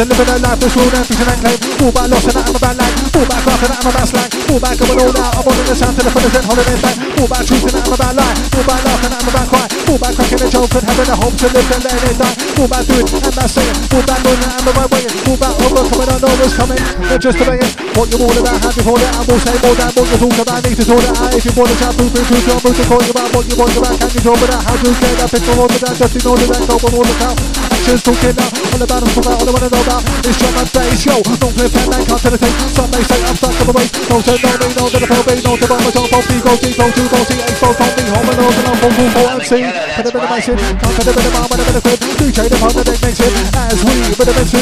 [0.00, 1.58] Of minds living a life that's and vision and claim.
[1.80, 2.94] All about loss and I'm about life.
[3.10, 4.30] All about craft and I'm about slang.
[4.48, 5.32] All about going all out.
[5.36, 6.96] I'm on the sound to the fullest and holding it back.
[7.20, 8.34] All about truth and I'm about lie.
[8.40, 9.66] All about laugh and I'm about cry.
[9.90, 12.36] All about cracking a joke and having a hope to live and letting it die.
[12.56, 13.76] All about doing and about saying.
[13.92, 15.04] All about knowing that I'm the right way.
[15.04, 16.08] All about overcoming.
[16.08, 16.80] I know what's coming.
[16.80, 17.72] Not just delaying.
[17.92, 18.56] What you're all about.
[18.64, 19.12] How before that.
[19.20, 20.60] I will say more than you talk about.
[20.66, 21.06] Need to sort.
[21.30, 23.76] If you want to chat, it, prove it, move to you about what you want
[23.78, 23.96] about.
[24.00, 26.46] Can you talk about how you get that picture all the that just in order
[26.50, 27.36] that go on all the town.
[27.70, 28.50] Actions talking now.
[28.50, 30.02] All about them, all I wanna know about.
[30.26, 31.16] It's drum and bass, yo.
[31.38, 32.50] Don't play fan, man, can't tell the.
[32.70, 33.86] Some may say I'm stuck on the way.
[34.10, 36.70] No to no me, no to the pro, no to bomb, no to go, G,
[36.74, 39.62] go, to go, see, don't be home, no to no, go, go, go, and see.
[39.64, 41.76] Put a bit of my shit, can't put a bit of my, put a bit
[41.76, 42.00] of crib.
[42.20, 43.32] DJ the punk, the makes it.
[43.56, 44.60] As we, put a bit of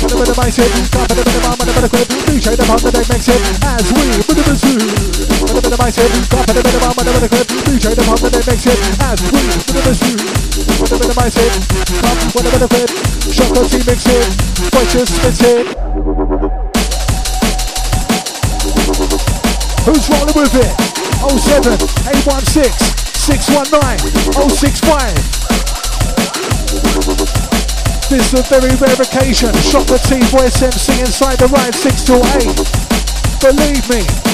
[0.00, 1.84] Put a bit of my shit, can't put a bit of my, put a bit
[1.84, 2.08] of crib.
[2.28, 3.40] DJ the punk, the makes it.
[3.66, 7.46] As we, a bit of of my shit, can't put a bit of of crib.
[7.66, 8.78] DJ the punk, the deck makes it.
[9.02, 9.96] As we, a bit of
[10.78, 11.18] Put a bit of
[12.00, 12.90] come, put a bit of crib.
[13.30, 14.30] Shotgun team mix it,
[14.70, 15.66] voices spit it.
[19.86, 20.74] Who's rolling with it?
[21.20, 21.74] 07
[22.06, 22.70] 816
[23.16, 24.06] 619
[24.48, 25.40] 065.
[28.10, 29.54] This is a very rare occasion.
[29.62, 32.90] Shocker T Voice MC inside the ride 6 to 8.
[33.40, 34.29] Believe me,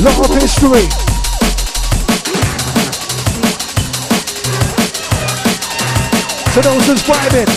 [0.00, 0.88] lot of history.
[6.52, 7.50] To those who's vibing.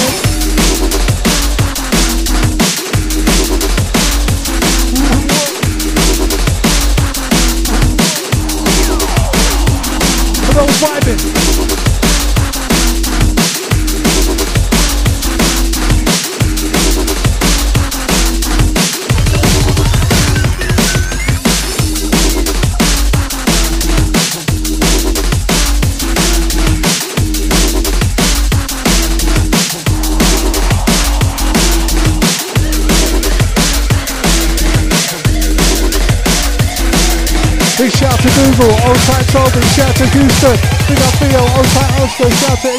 [39.43, 40.55] Toby, shout to Houston,
[40.87, 41.43] big up Theo,
[41.75, 42.72] tight Oscar, shout to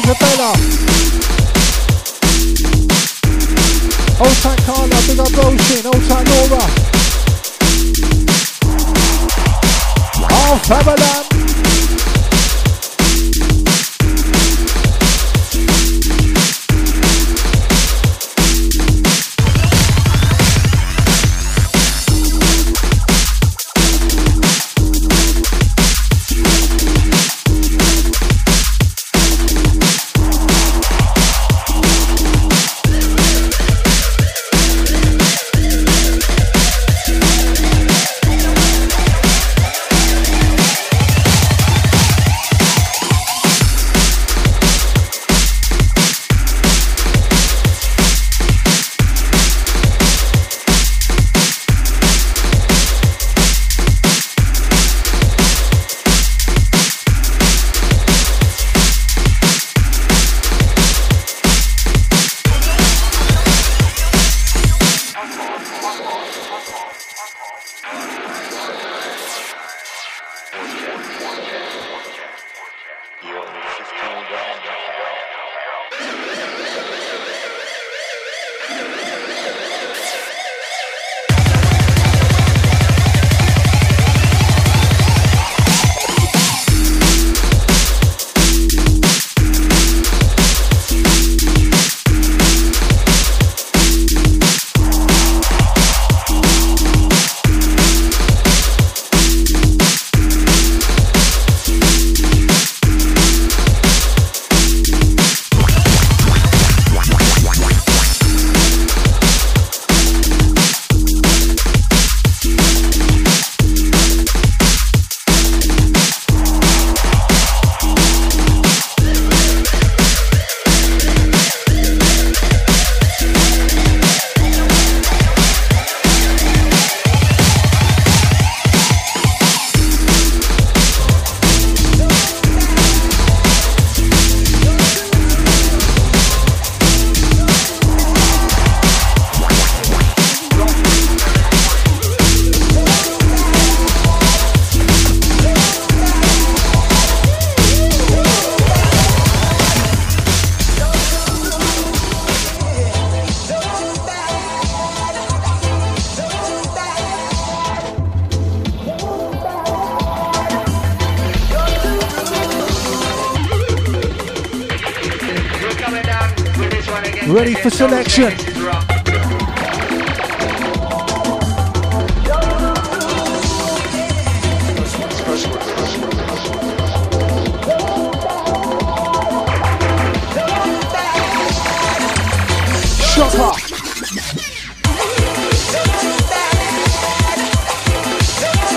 [167.65, 168.29] for selection.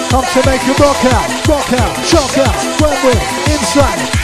[0.09, 4.18] Come to make you rock out, rock out, shock out, when we're inside.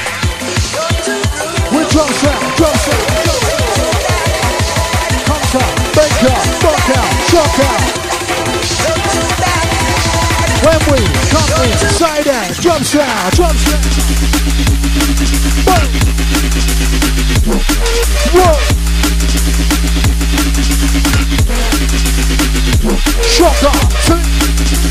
[7.35, 7.82] Rock out,
[8.62, 8.94] shock
[9.43, 9.66] out.
[10.62, 11.02] When we
[11.35, 13.82] come inside out, drum sound, drum sound.
[15.66, 15.89] Boom.
[18.35, 18.74] Whoa.
[23.24, 24.84] Shocker.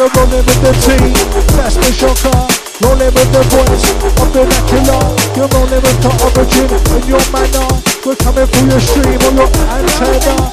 [0.00, 1.12] You're rolling with the team,
[1.60, 2.32] that's the shocker.
[2.80, 4.96] Rolling with the voice of vernacular.
[5.36, 7.68] You're rolling with the origin in your manner.
[8.08, 10.48] We're coming through your stream on your antenna.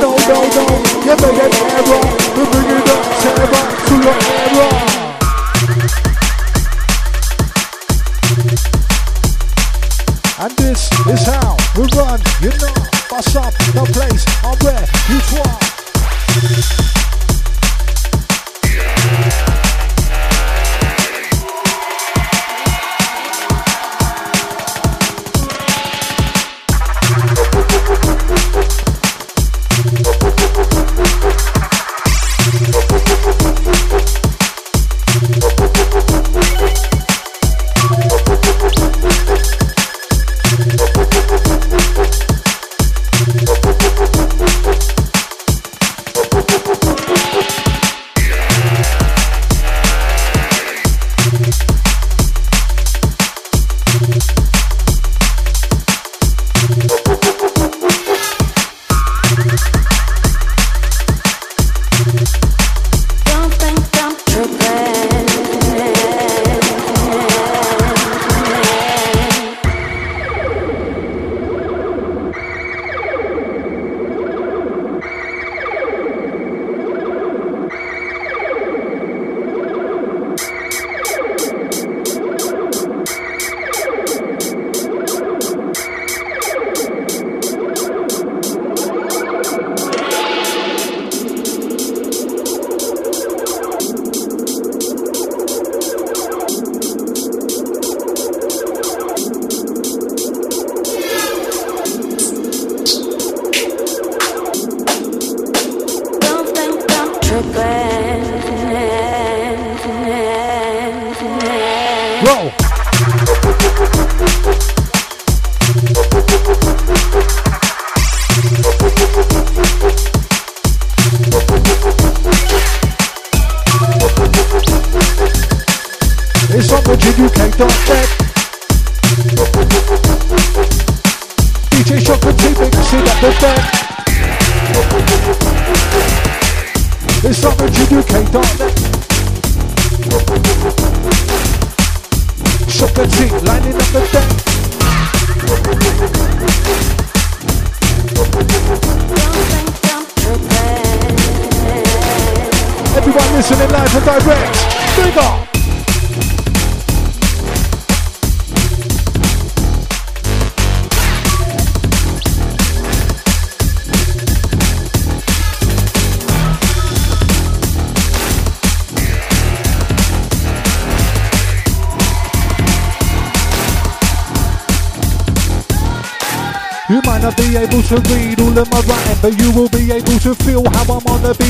[0.00, 0.64] No, no, no,
[1.04, 2.08] you made an error.
[2.40, 4.72] We're bringing the terror to your era.
[10.40, 12.72] And this is how we run, you know.
[13.12, 16.95] Bust up the place, I'm where you try.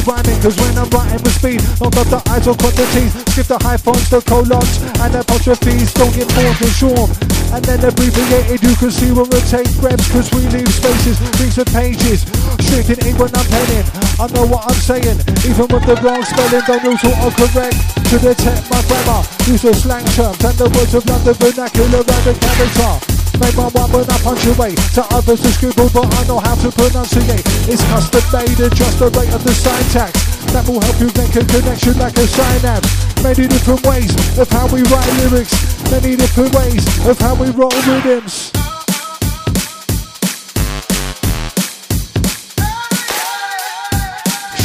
[0.07, 0.39] Rhyming.
[0.41, 4.09] Cause when I'm writing with speed, not got the eyes or quantities, skip the hyphens,
[4.09, 7.11] the colons, and apostrophes, don't get more than short.
[7.51, 11.71] And then abbreviated, you can see we'll take reps, cause we leave spaces, things and
[11.75, 12.23] pages.
[12.63, 13.87] Straight in ink when I'm penning,
[14.23, 17.79] I know what I'm saying, even with the wrong spelling, don't use autocorrect.
[18.07, 22.23] To detect my grammar, use the slang terms and the words of London vernacular and
[22.23, 23.16] the character.
[23.41, 24.79] Make my one when I punctuate.
[24.97, 27.45] To others to scribble, but I know how to pronunciate.
[27.69, 30.13] It's custom made, adjust the rate of the syntax.
[30.53, 32.89] That will help you make a connection like a synapse.
[33.23, 35.53] Many different ways of how we write lyrics.
[35.91, 38.53] Many different ways of how we roll rhythms.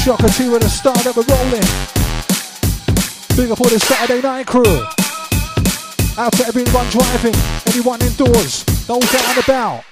[0.01, 1.61] Shocker T with a star that we're rolling.
[3.37, 4.81] Big up all the Saturday night crew.
[6.17, 7.35] Out to everyone driving,
[7.73, 9.83] anyone indoors, those out and about.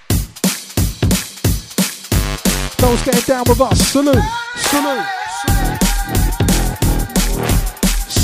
[2.77, 4.23] Those getting down with us, salute,
[4.56, 5.19] salute.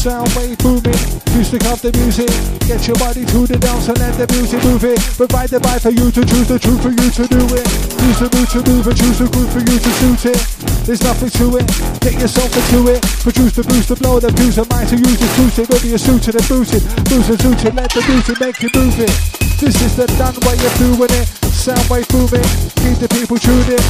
[0.05, 2.29] Sound wave booming, acoustic of the music.
[2.69, 5.01] Get your body to the dance and let the music move it.
[5.17, 7.65] Provide the vibe for you to choose the truth for you to do it.
[8.05, 10.37] Use the mood to move and choose the groove for you to suit it.
[10.85, 11.65] There's nothing to it,
[12.05, 13.01] get yourself into it.
[13.25, 15.65] Produce the boost to blow the fuse and mind to use the exclusive.
[15.73, 19.09] Whether you're suited and boosted, boost and suited, let the music make you move it.
[19.57, 21.25] This is the done way of doing it.
[21.49, 22.45] Sound wave booming,
[22.77, 23.81] keep the people tuning.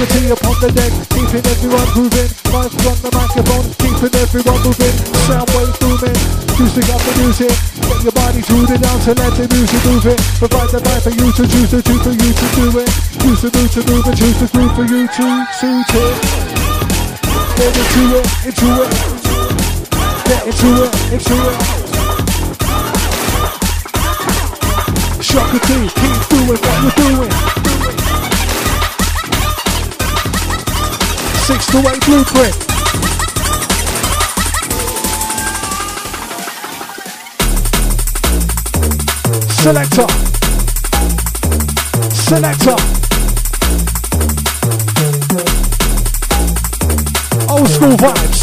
[0.00, 2.24] T upon the deck, keeping everyone moving.
[2.48, 4.96] Mic on the microphone, keeping everyone moving.
[5.28, 6.16] Sound wave booming,
[6.48, 7.52] acoustic of the music.
[7.84, 10.16] Get your body to the dance and let the music move it.
[10.40, 12.88] Provide the vibe for you to choose the truth for you to do it.
[13.28, 15.26] Use the mood to move and choose the groove for you to
[15.60, 16.16] suit it.
[17.60, 18.90] Get into it, into it.
[20.24, 21.58] Get into it, into it.
[25.20, 27.32] Shocker T, keep doing what you're doing.
[31.44, 32.70] Six to eight blueprint.
[39.60, 40.06] Selector.
[42.14, 42.76] Selector.
[47.46, 48.40] Old school vibes.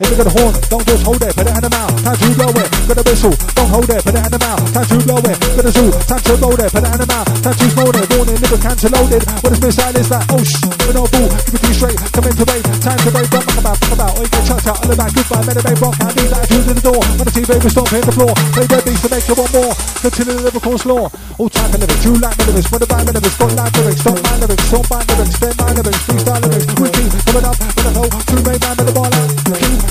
[0.00, 1.91] If you got a horn, don't just hold it, put it in the mouth.
[2.02, 4.58] Time to blow it, got a whistle, don't hold it, put it in the mouth.
[4.74, 7.06] Time to blow it, got a zoo, time to load it, put it in the
[7.06, 7.30] mouth.
[7.46, 9.22] Time to smoke it, warning, liver cancer loaded.
[9.38, 11.98] When it's missile, it's like, oh shh, with no boo, give it to you straight,
[12.10, 14.66] come into rave, time to rave, don't fuck about, fuck about, or you get chucked
[14.66, 17.02] out on the back, goodbye, meditate, rock, and these attitudes in the door.
[17.22, 19.52] On the TV, we stop hitting the floor, play dead beats to make you want
[19.54, 19.74] more.
[20.02, 21.06] Continue the lyrical slaw,
[21.38, 24.02] all type of lyrics, you like the lyrics, when the band lyrics, got like lyrics,
[24.02, 27.86] don't mind lyrics, don't mind lyrics, spend my lyrics, freestyle lyrics, wiki, coming up, with
[27.86, 29.06] a flow, to make man with the ball.
[29.06, 29.30] Out,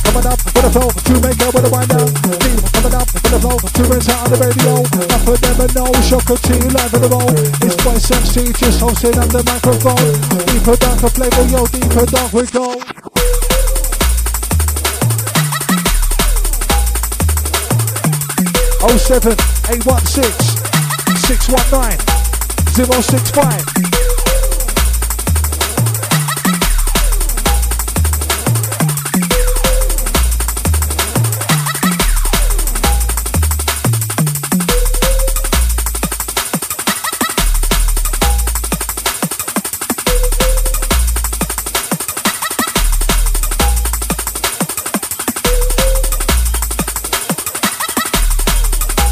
[0.04, 1.91] coming up, with a flow, to make it with a wind
[4.02, 7.30] to rinse out on the radio, nothing never know, shocker T, live in the roll,
[7.62, 10.12] it's voice MC, just hosting on the microphone,
[10.46, 12.82] deeper darker flavor, yo, deeper dark we go.
[18.84, 19.38] Oh seven
[19.70, 20.34] eight one six
[21.22, 22.00] six one nine
[22.74, 24.21] zero six five.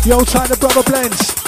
[0.10, 1.39] Yo, China Brother Blends.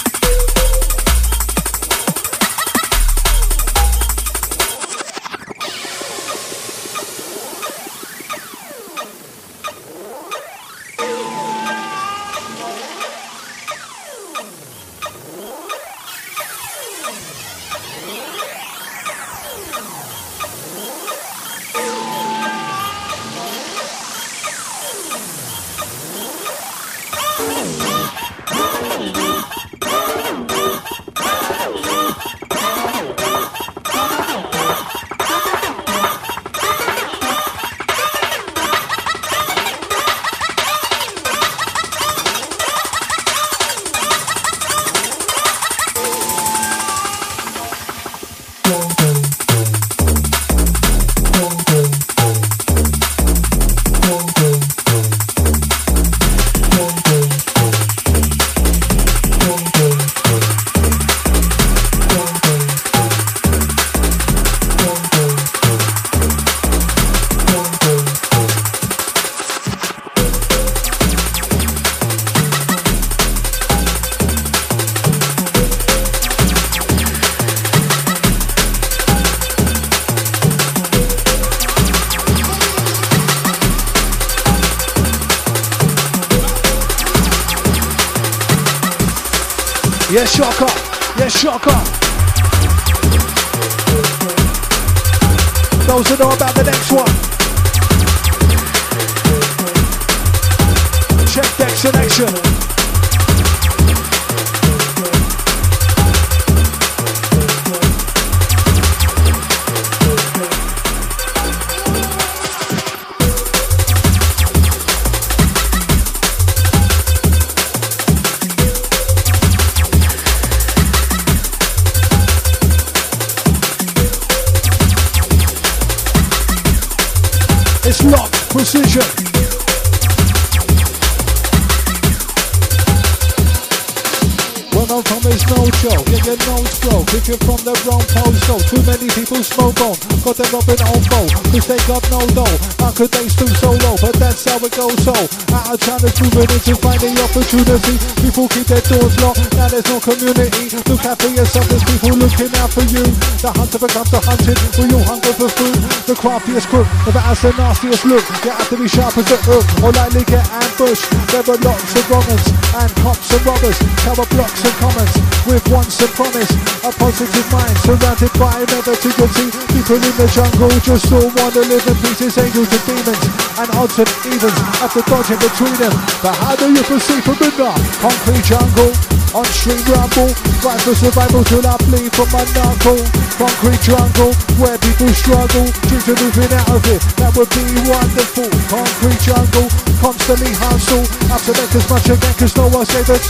[144.72, 144.96] Goes.
[145.04, 145.14] So,
[145.52, 147.96] out of China's moving into finding opportunity.
[148.24, 150.72] People keep their doors locked, now there's no community.
[150.88, 153.04] Look out for yourself, there's people looking out for you.
[153.44, 155.78] The hunter becomes the hunted, will you hunger for food?
[156.08, 158.24] The craftiest crook, never has the nastiest look.
[158.44, 161.08] You have to be sharp as a hook, or likely get ambushed.
[161.32, 162.46] There are lots of wrongers,
[162.76, 166.52] and cops and robbers, cover blocks and comments with once a promise,
[166.86, 169.48] a positive mind surrounded by negativity.
[169.74, 173.24] People in the jungle just all want to live in pieces, angels and demons,
[173.58, 174.60] and odds and evens
[174.92, 175.94] to dodge in between them.
[176.20, 178.92] But how do you perceive from the concrete jungle?
[179.32, 180.28] On street rumble,
[180.60, 183.00] fight for survival till I bleed from my knuckle.
[183.40, 188.52] Concrete jungle, where people struggle, dreams of moving out of it, that would be wonderful.
[188.68, 189.72] Concrete jungle,
[190.04, 193.24] constantly hustle, have to make as much again cause no one saved us.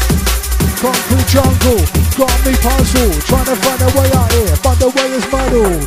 [0.82, 1.78] Concrete jungle,
[2.22, 3.22] got me puzzled.
[3.26, 5.82] Trying to find a way out here, but the way is muddled.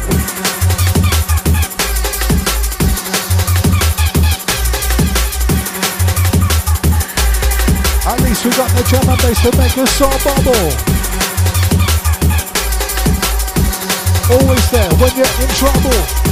[8.06, 10.70] At least we got the drum and bass to make us soul bubble.
[14.34, 16.23] Always there when you're in trouble.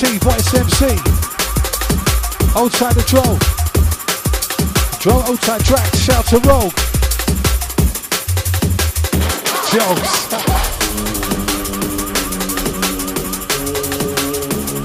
[0.00, 0.86] Voice MC.
[2.56, 3.38] Outside the drone.
[4.98, 6.72] Drone outside track, shout to Rogue.
[9.70, 10.26] Jokes.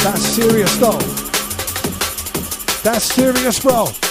[0.04, 1.00] That's serious though.
[2.84, 4.05] That's serious, bro.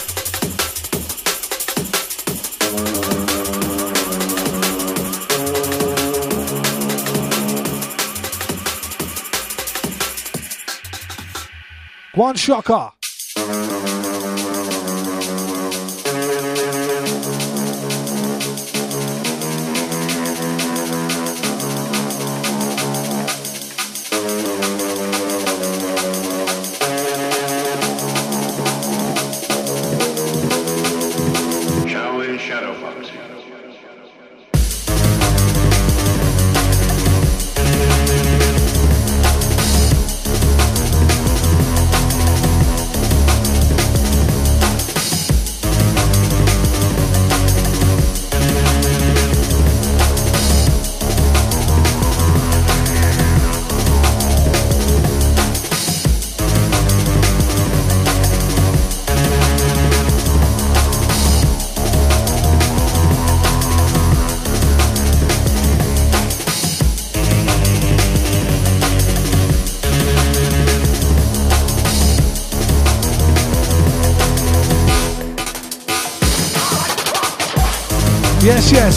[12.15, 12.94] One shocker.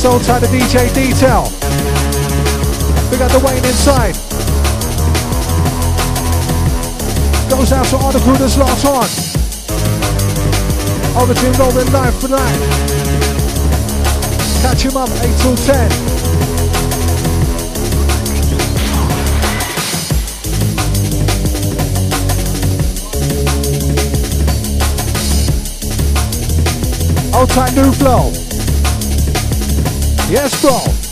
[0.08, 1.44] Old time the DJ detail.
[3.12, 4.16] We got the Wayne inside.
[7.50, 9.06] Goes out to all the crew that's locked on.
[11.22, 12.60] Origin rolling live for night.
[14.62, 15.92] Catch him up 8 till 10.
[27.36, 28.47] Old time new flow.
[30.30, 31.07] Yes, bro.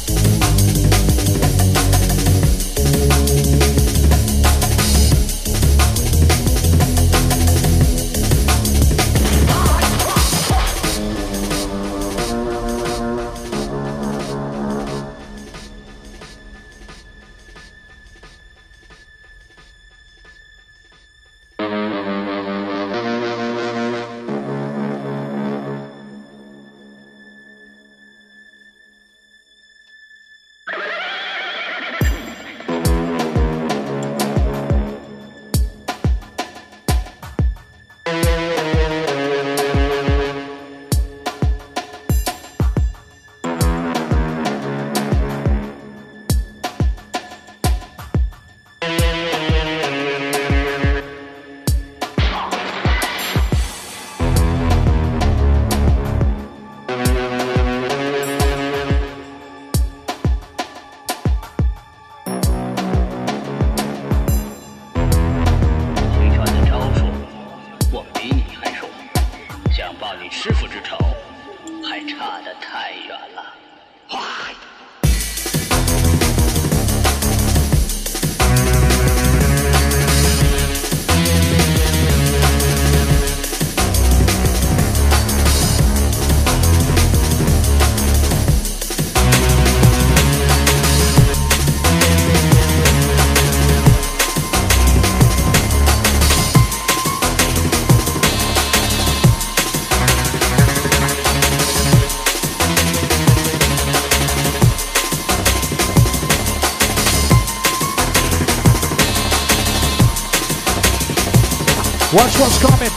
[112.15, 112.89] Watch what's coming.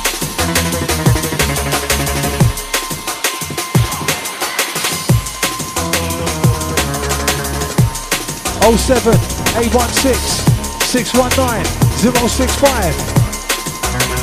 [8.63, 9.19] Oh seven
[9.59, 10.19] eight one six
[10.87, 11.65] six one nine
[11.99, 12.95] zero six five.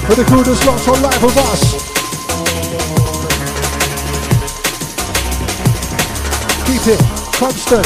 [0.07, 1.75] For the crew that's locked on live with us.
[6.67, 7.01] Keep it
[7.35, 7.85] constant,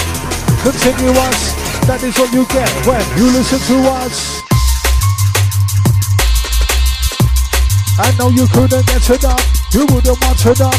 [0.62, 1.56] continuous.
[1.88, 4.39] That is what you get when you listen to us.
[8.10, 10.74] I know you couldn't get enough, you wouldn't want enough.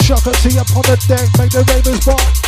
[0.00, 2.41] Shocker T up on the deck, make the ravens bark.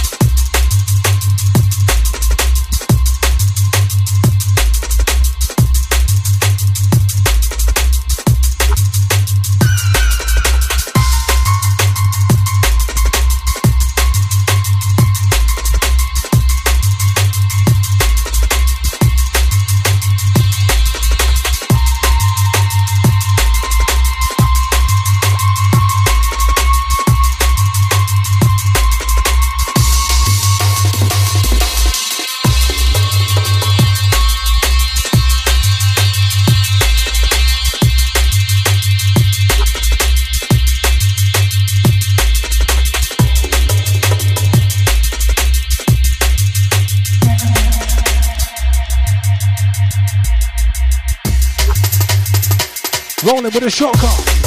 [53.45, 54.44] Rolling with a shotgun.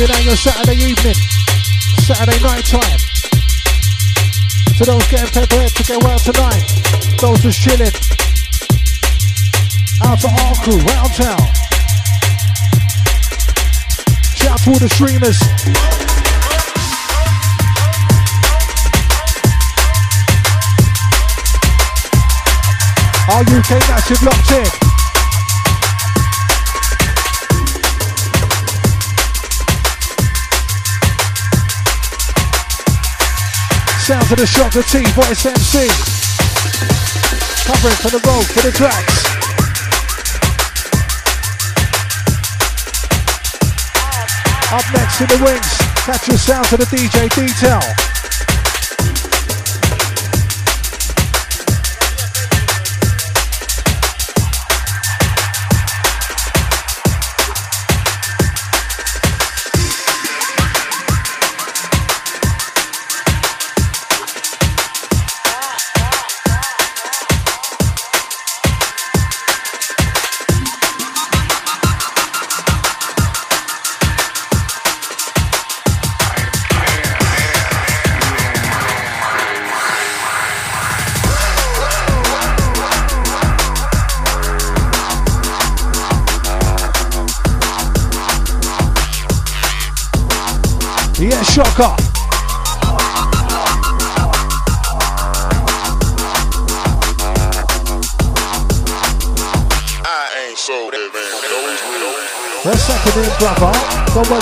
[0.00, 1.14] Riding out your Saturday evening,
[2.08, 2.98] Saturday night time.
[4.78, 6.64] To those getting prepared to go out tonight,
[7.20, 7.92] those just chilling.
[10.02, 11.36] Out to our crew, round town.
[14.36, 15.36] Shout out to all the streamers.
[23.28, 24.89] Our UK Massive locked in.
[34.10, 35.86] Sounds of the Shocker T Voice MC.
[37.62, 39.22] Covering for the road, for the tracks.
[44.72, 48.19] Up next in the wings, catch the sounds of the DJ Detail.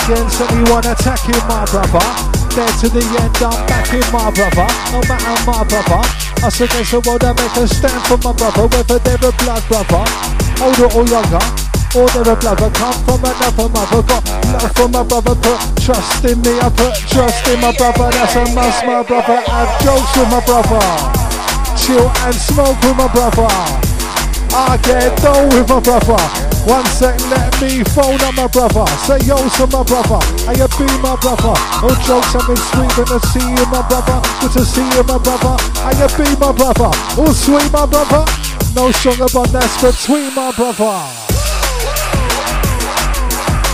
[0.09, 2.01] Against anyone attacking my brother.
[2.56, 4.64] There to the end, I'm back in my brother.
[4.89, 6.01] No matter my brother.
[6.40, 8.64] Us against the world, I make a stand for my brother.
[8.72, 10.05] Whether they're a blood brother,
[10.64, 11.44] older or younger.
[11.93, 14.01] All they're the blood will come from another mother.
[14.09, 16.56] Got love for my brother, put trust in me.
[16.56, 18.09] I put trust in my brother.
[18.09, 19.44] That's a must, my brother.
[19.44, 20.85] Have jokes with my brother.
[21.76, 23.52] Chill and smoke with my brother.
[24.56, 26.47] I get down with my brother.
[26.68, 28.84] One sec, let me phone on my brother.
[29.08, 30.20] Say yo to my brother.
[30.44, 31.56] How you be my brother?
[31.80, 34.20] No jokes, I've sweet when to see you, my brother.
[34.42, 35.56] Good to see you, my brother.
[35.80, 36.90] How you be my brother?
[37.16, 38.22] Oh, sweet, my brother.
[38.76, 41.08] No sugar, but that's between my brother.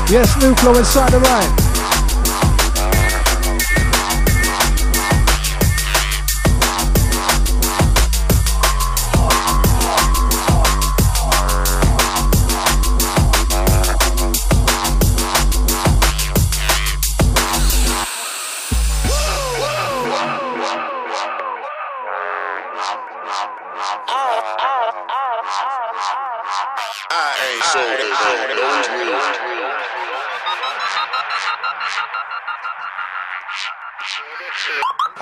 [0.08, 1.63] Yes, flow inside the right.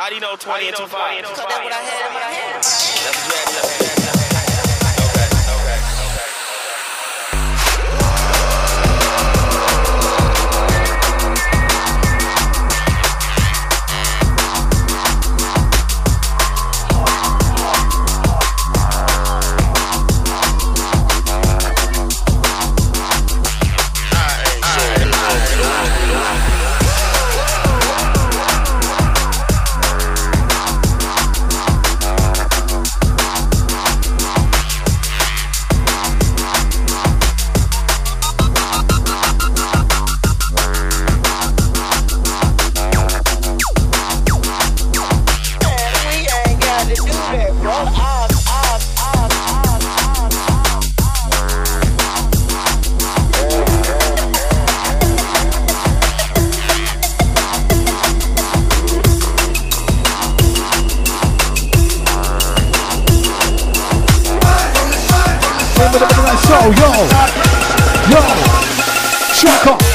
[0.03, 1.19] How do you know 20 and 25?
[1.23, 2.59] Because that's what I had in my hand.
[2.59, 3.92] That's
[66.63, 67.09] yo, yo,
[68.09, 68.21] yo,
[69.35, 69.92] Shaka.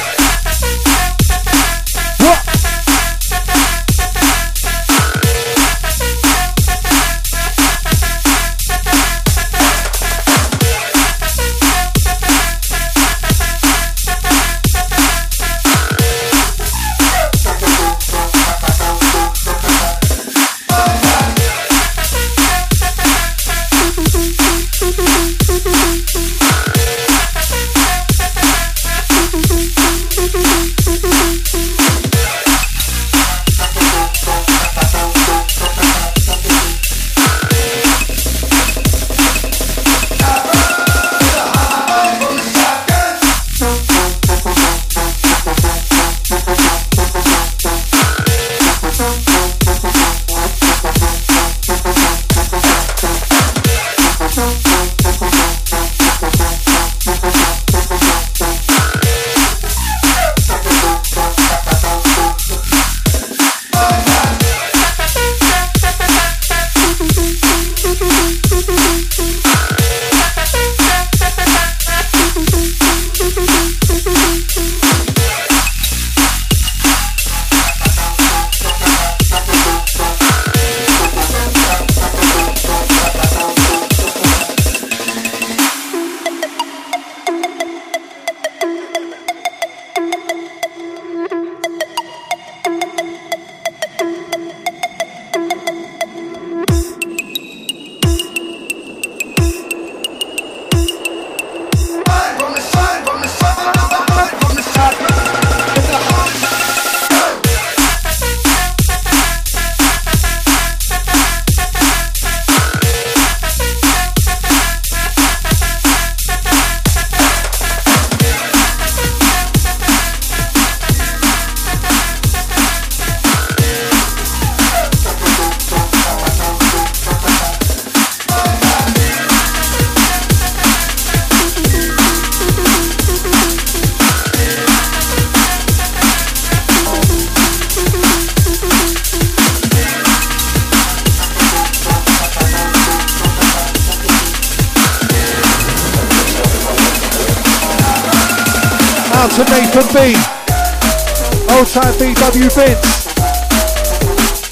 [152.38, 153.08] Time BW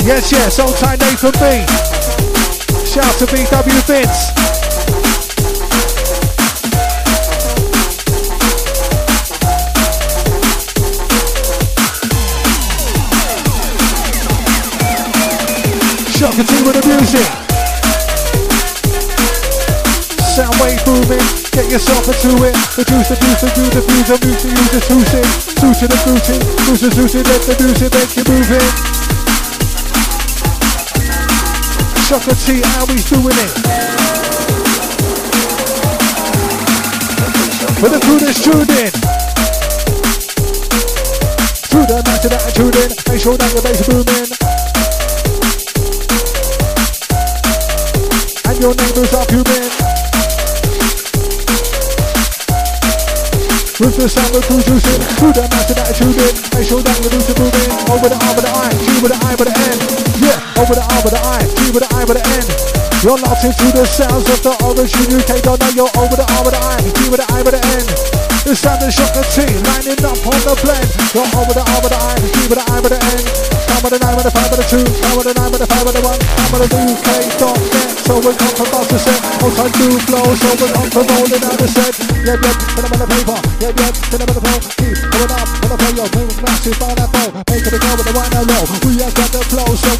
[0.06, 1.66] Yes, yes, old time Nathan B.
[2.86, 4.35] Shout to BW Vince.
[70.56, 70.88] On the blend.
[71.12, 73.20] You're over the arm with the eye, G with the eye with the N.
[73.66, 75.62] Come with the nine with the five with the two, come with the nine with
[75.62, 77.10] the five with the one, come with the UK
[77.40, 77.90] dot net.
[78.08, 81.58] So we're come from Master Set, outside do flow, so we're come from rolling out
[81.60, 81.94] the set.
[82.24, 84.60] Yep, yep, put them on the paper, yep, yep, put them on the flow.
[84.80, 87.28] Keep coming up on the player, move massive on that bow.
[87.52, 88.64] Make it go with the right now low.
[88.86, 89.35] We have got the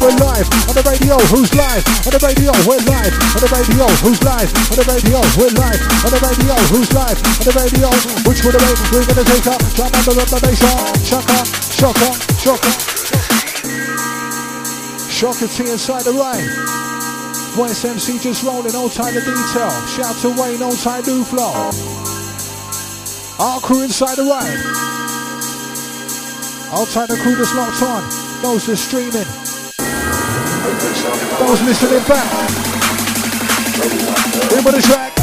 [0.06, 1.18] we're live on the radio.
[1.34, 1.82] Who's live?
[2.06, 3.10] On the radio, we're live.
[3.34, 4.46] On the radio, who's live?
[4.70, 5.82] On the radio, we're live.
[6.06, 7.18] On the radio, who's live?
[7.42, 7.90] On the radio,
[8.22, 9.58] which way the way we're gonna take up?
[9.74, 10.94] Jump under the bass on.
[11.02, 11.42] Shocker,
[11.74, 12.74] shocker, shocker.
[15.10, 16.46] Shocker T inside the right.
[17.58, 19.74] Voice MC just rolling, all time the detail.
[19.90, 21.50] Shout to Wayne, all time new flow.
[23.42, 24.26] Our crew inside the.
[26.70, 28.06] All time the crew that's locked on.
[28.42, 29.26] Those that's streaming.
[30.66, 32.48] Those listening back.
[34.64, 35.15] With the track.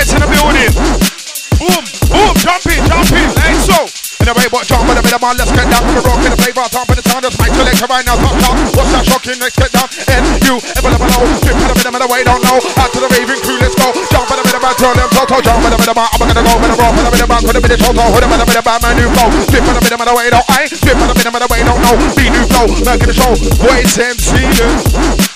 [0.00, 0.72] Up in the building.
[1.60, 3.28] Boom, boom, jump in, jump in.
[3.36, 3.84] Like so.
[4.24, 5.36] In the way, but jump in the middle, man.
[5.36, 6.64] Let's get down to the rock in the flavor.
[6.72, 8.16] Top of the sound, that's my selection right now.
[8.16, 8.56] Top, top.
[8.80, 9.36] What's that shocking?
[9.44, 9.92] Let's get down.
[10.08, 11.28] N, U, ever level low.
[11.36, 12.56] Strip in the middle, in the way, don't know.
[12.80, 13.92] Out to the raving crew, let's go.
[13.92, 14.72] Jump in the middle, man.
[14.80, 15.36] Turn them toto.
[15.44, 16.08] Jump in the middle, man.
[16.16, 17.40] I'm gonna go in the rock in the middle, man.
[17.44, 18.04] Put the middle, toto.
[18.08, 18.78] Hood in the middle, man.
[18.80, 19.28] My new flow.
[19.52, 20.64] Strip in the middle, in the way, don't I.
[20.64, 21.94] Strip in the middle, in the way, don't know.
[22.16, 22.64] Be new flow.
[22.88, 23.36] Merc in the show.
[23.60, 25.29] Voice MC.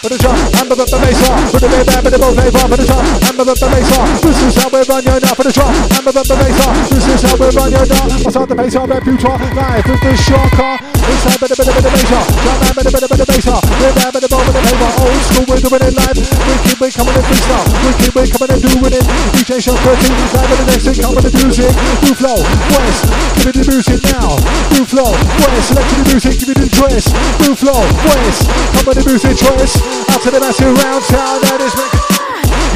[0.00, 1.36] For the top, and the the bass on.
[1.52, 2.64] For the big band, but the both flavor.
[2.72, 4.08] For the top, and the the bass on.
[4.24, 5.36] This is how we run your now.
[5.36, 6.72] For the top, and the the bass on.
[6.88, 8.08] This is how we run your now.
[8.24, 8.88] What's on the bass on?
[8.88, 10.72] That future live with the shocker.
[11.04, 12.24] Inside, but the bit of the bass on.
[12.32, 13.60] Drum man, but the bit of the bass on.
[13.60, 14.88] We're band, but the ball, but the paper.
[15.04, 16.16] Old school, we're doing it live.
[16.16, 17.66] We keep it coming in freestyle.
[17.84, 19.04] We keep it coming and doing it.
[19.36, 20.00] DJ Show 13,
[20.32, 21.12] live with the next thing.
[21.12, 21.72] With the music.
[22.08, 22.40] New flow,
[22.72, 23.04] West,
[23.36, 24.32] give me the music now.
[24.72, 27.12] New flow, West, select the music, give me the dress.
[27.44, 29.89] New flow, West, come with the music choice.
[29.90, 32.20] Out to the massive round town, that is me.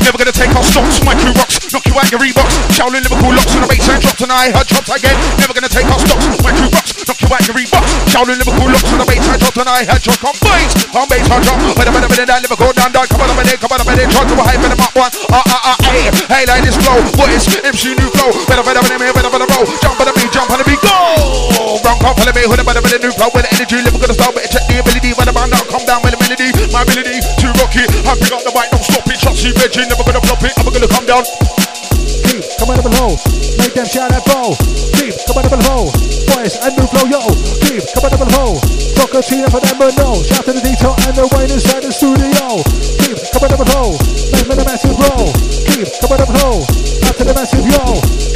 [0.05, 2.55] You're never gonna take our stocks, my crew rocks, knock you out your Reeboks.
[2.77, 5.17] Shaolin Liverpool locks on the bass and drops and I heard drops again.
[5.41, 7.93] Never gonna take our stocks, my crew rocks, knock you out your Reeboks.
[8.13, 11.07] Shaolin Liverpool locks on the bass and drops and I heard drops on bass, on
[11.09, 11.57] bass on drop.
[11.57, 14.09] A minute, minute, that Liverpool down, down, come on a minute, come on a minute,
[14.13, 15.13] try to hype in the up one.
[15.33, 18.29] Ah ah ah, hey, hey, like this flow, what is MC new flow?
[18.45, 19.65] Better, better, better, better, better, better, roll.
[19.81, 20.93] Jump on the beat, jump on the beat, go.
[21.81, 24.51] Round, come follow me, the better, better, new flow with energy, live gonna start, better
[24.53, 27.91] check the ability, the man now come down with melody, my ability to rock it.
[28.07, 30.55] I pick up the mic, don't stop it, trust you, Reggie, never gonna flop it,
[30.59, 31.23] I'm gonna come down.
[31.23, 33.15] Hmm, Keep coming up below,
[33.63, 34.51] make them shout at bow.
[34.99, 35.87] Keep coming up below,
[36.35, 37.23] boys and new flow, yo.
[37.63, 38.59] Keep coming up below,
[39.15, 40.19] Soccer team for them, no.
[40.27, 42.59] Shout to the detail and the way inside the studio.
[43.07, 43.95] Keep coming up below,
[44.35, 45.31] make me the massive roll.
[45.71, 47.85] Keep coming up below, out to the massive yo.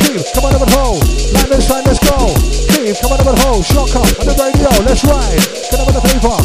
[0.06, 0.94] Keep coming up below,
[1.34, 2.30] land inside, let's go.
[2.78, 5.42] Keep coming up below, shocker on the radio, let's ride.
[5.66, 6.37] Get up on the paper,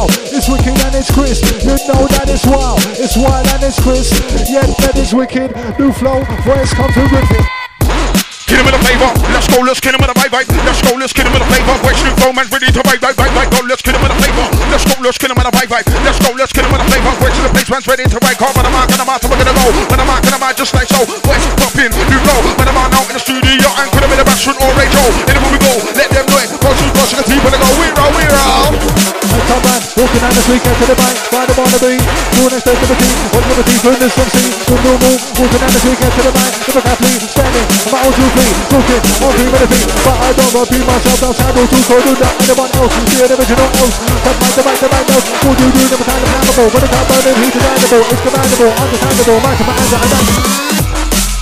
[0.00, 0.32] in freestyle.
[0.32, 2.80] It's wicked and it's crisp, you know that it's wild.
[2.96, 4.14] It's wild and it's crisp.
[4.48, 5.52] Yeah, that is wicked.
[5.78, 7.46] New flow, voice come to rip it.
[8.46, 9.10] Kill him with a flavor.
[9.30, 10.50] Let's go, let's kill him with a vibe, vibe.
[10.66, 11.70] Let's go, let's kill him with a flavor.
[11.86, 13.50] Where's Snoop Dogg, man, ready to vibe, vibe, vibe, vibe.
[13.54, 14.46] Go, let's kill him with a flavor.
[14.74, 15.86] Let's go, let's kill him with a vibe, vibe.
[16.02, 17.12] Let's go, let's kill him with a flavor.
[17.22, 18.38] Where's the place, man's ready to ride.
[18.42, 19.66] Call when I'm out, and I'm out, we're gonna go.
[19.86, 20.98] When I'm out, and I'm out, just like so.
[21.06, 22.40] Voice popping, new flow.
[22.58, 25.02] When I'm out, out in the studio, and could have been a bashment or radio.
[25.30, 26.50] Anywhere we go, let them know it.
[26.58, 28.89] Cross through, cross the deep, and they go, we're out, we're out.
[30.00, 31.92] Walking down the street, to the bank, find the wannabe.
[32.32, 34.48] Doing next to the team, what liberty, doing this MC.
[34.64, 38.12] Doing normal, walking down the street, to the bank, never athlete, standing, I'm out on
[38.16, 39.88] two feet, talking, on three minute feet.
[40.00, 43.28] But I don't repeat myself, that's handle too cold, do that, anyone else, see an
[43.28, 43.96] original else.
[44.24, 45.26] Come back, the back, the back, else.
[45.36, 48.22] Do you do, never time to flammable, when it's not burning, heat is animable, it's
[48.24, 50.79] commandable, understandable, man to man, and that's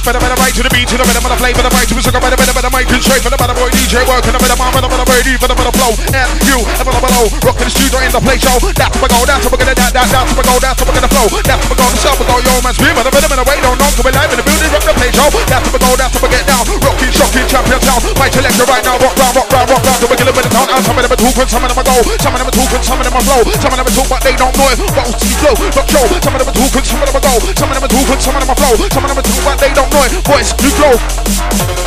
[0.08, 2.00] Better, better, right to the beat, to the better, better flavor, the right to the
[2.00, 4.72] sugar, better, better, better, mic and straight the better boy DJ working, the better man,
[4.72, 5.04] better, better,
[5.36, 8.40] for the better flow, and you, and better, better, rocking the studio in the play
[8.40, 10.56] show, that's where we go, that's where we're gonna, that, that, that's where we go,
[10.64, 12.96] that's where we're gonna flow, that's where we go, the we go, yo, man's beer,
[12.96, 15.28] better, better, better, wait, don't know, we live in the building, rock the play show,
[15.28, 18.64] that's where we go, that's where we get down, rocking, shocking, champion town, my selector
[18.64, 20.66] right now, rock round, rock round, rock round, till we get a bit of town,
[20.72, 22.56] and some of them are talking, some of them are go, some of them are
[22.56, 24.72] talking, some of them are flow, some of them are talk, but they don't know
[24.72, 27.26] it, but see flow, not show, some of them are talking, some of them are
[27.28, 29.26] go, some of them are talking, some of them are flow, some of them are
[29.28, 30.94] talk, but they don't know it, boys, new flow.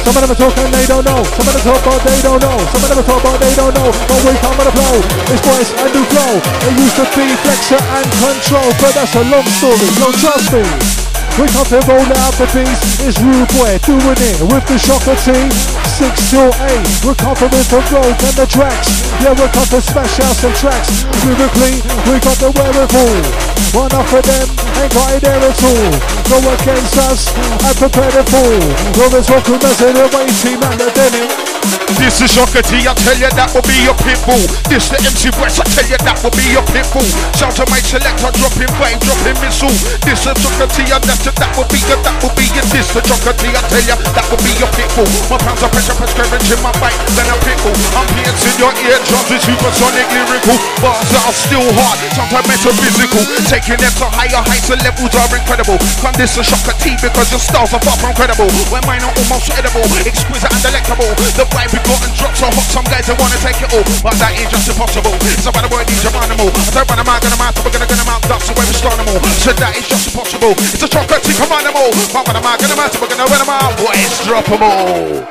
[0.04, 1.24] Some of them are talking, they don't know.
[1.24, 2.58] Some of them talk about they don't know.
[2.74, 3.90] Some of them are talk about they don't know.
[3.92, 4.98] But we come with a flow.
[5.32, 6.34] It's voice and new flow.
[6.68, 9.88] It used to be flexor and control, but that's a long story.
[10.02, 11.01] Don't trust me.
[11.40, 13.00] We come to roll out the beats.
[13.00, 15.52] It's Rude Boy doing it with the shocker team.
[15.88, 16.84] Six till eight.
[17.08, 19.08] We're with the road and the tracks.
[19.24, 21.08] Yeah, we're come to smash out some tracks.
[21.24, 21.80] Lyrically,
[22.12, 23.52] we got the wherewithal.
[23.72, 24.48] One off of them,
[24.84, 25.92] ain't got it there at all.
[26.28, 28.60] Go against us and prepare the fall.
[29.00, 31.52] Rollers welcome us in the way team and the denim.
[32.00, 34.42] This is Shocker T, I tell you that will be your pit bull.
[34.66, 37.06] This the MC West, I tell you that will be your pit bull.
[37.38, 39.72] Shout to my selector, dropping wave, dropping missile.
[40.02, 42.66] This is Shocker T, and that's that will be your, that will be your.
[42.72, 45.06] The Shocker T, I tell you that will be your pit bull.
[45.30, 47.76] My pounds of pressure, press courage in my bite, then a bull.
[47.94, 50.58] I'm piercing your eardrums with supersonic lyrical.
[50.82, 53.24] Bars that are still hard, it's sometimes metaphysical.
[53.52, 55.78] Taking them to higher heights and levels are incredible.
[56.00, 58.50] Come this is Shocker T because your styles are far from credible.
[58.74, 61.12] When mine are almost edible, exquisite and delectable.
[61.38, 63.86] The vibe we got and drops so hot, some guys they wanna take it all,
[64.02, 65.14] but that ain't just impossible.
[65.28, 66.50] It's about the word animal.
[66.50, 69.18] I don't run a mouth, gonna mouth, we're gonna gonna mouth ducks away with animal.
[69.44, 70.54] So that is just impossible.
[70.58, 71.92] It's a chocolate to command them all.
[72.14, 73.78] But when I'm out, gonna mouth, we're gonna run them out.
[73.78, 75.28] Boys, drop them all.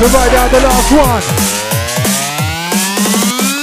[0.00, 1.59] We ride down the last one.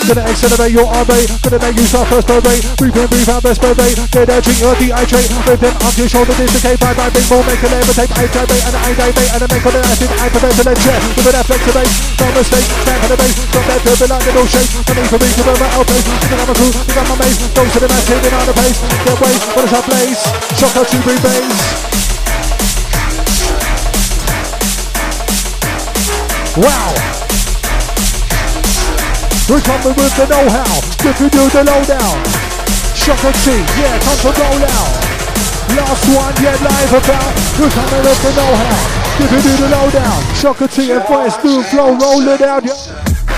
[0.07, 1.11] Gonna accelerate your RB,
[1.43, 2.63] gonna make you start first birthday.
[2.79, 3.91] Breathe in, breathe out, best birthday.
[3.91, 5.27] Get there, drink your dehydrate.
[5.43, 8.07] With them up your shoulder, dislocate, vibe, vibe, big more, make a levitate.
[8.15, 10.07] I bait and I bait and I make on the acid.
[10.15, 10.95] I prevent to let chair.
[11.19, 11.91] With that flexibility,
[12.23, 12.67] no mistake.
[12.87, 14.69] Stand for the base, drop that turbulent little shape.
[14.87, 16.07] No need for me to burn my outpace.
[16.07, 17.37] Think I'm a crew, think I'm a maze.
[17.67, 18.79] To the match, hitting on the pace.
[18.79, 20.23] Get way, what is our place?
[20.55, 21.51] Shocker to breathe bass.
[26.55, 27.16] Wow!
[29.47, 30.75] We're coming with the know-how.
[31.07, 32.19] If you do the lowdown.
[32.91, 34.91] Shocker T, yeah, come to roll out.
[35.71, 37.31] Last one, yeah, live about.
[37.55, 38.75] We're coming with the know-how.
[39.23, 40.19] If you do the lowdown.
[40.35, 42.67] Shocker T and voice, new flow, roll it out.
[42.67, 42.75] Yeah.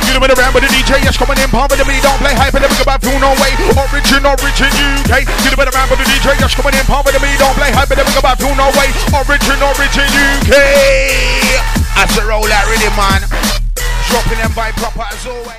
[0.09, 2.57] You when around with the DJ, yes, coming in, with the mini, don't play hype,
[2.57, 3.53] and never go back, feel no way.
[3.77, 5.29] Origin, origin, UK.
[5.45, 7.93] You when around with the DJ, yes, coming in, with the mini, don't play hype,
[7.93, 8.89] and never go back, feel no way.
[9.13, 10.57] Origin, origin, UK.
[12.01, 13.21] As a roll out, really, man.
[14.09, 15.53] Dropping them vibe proper as always.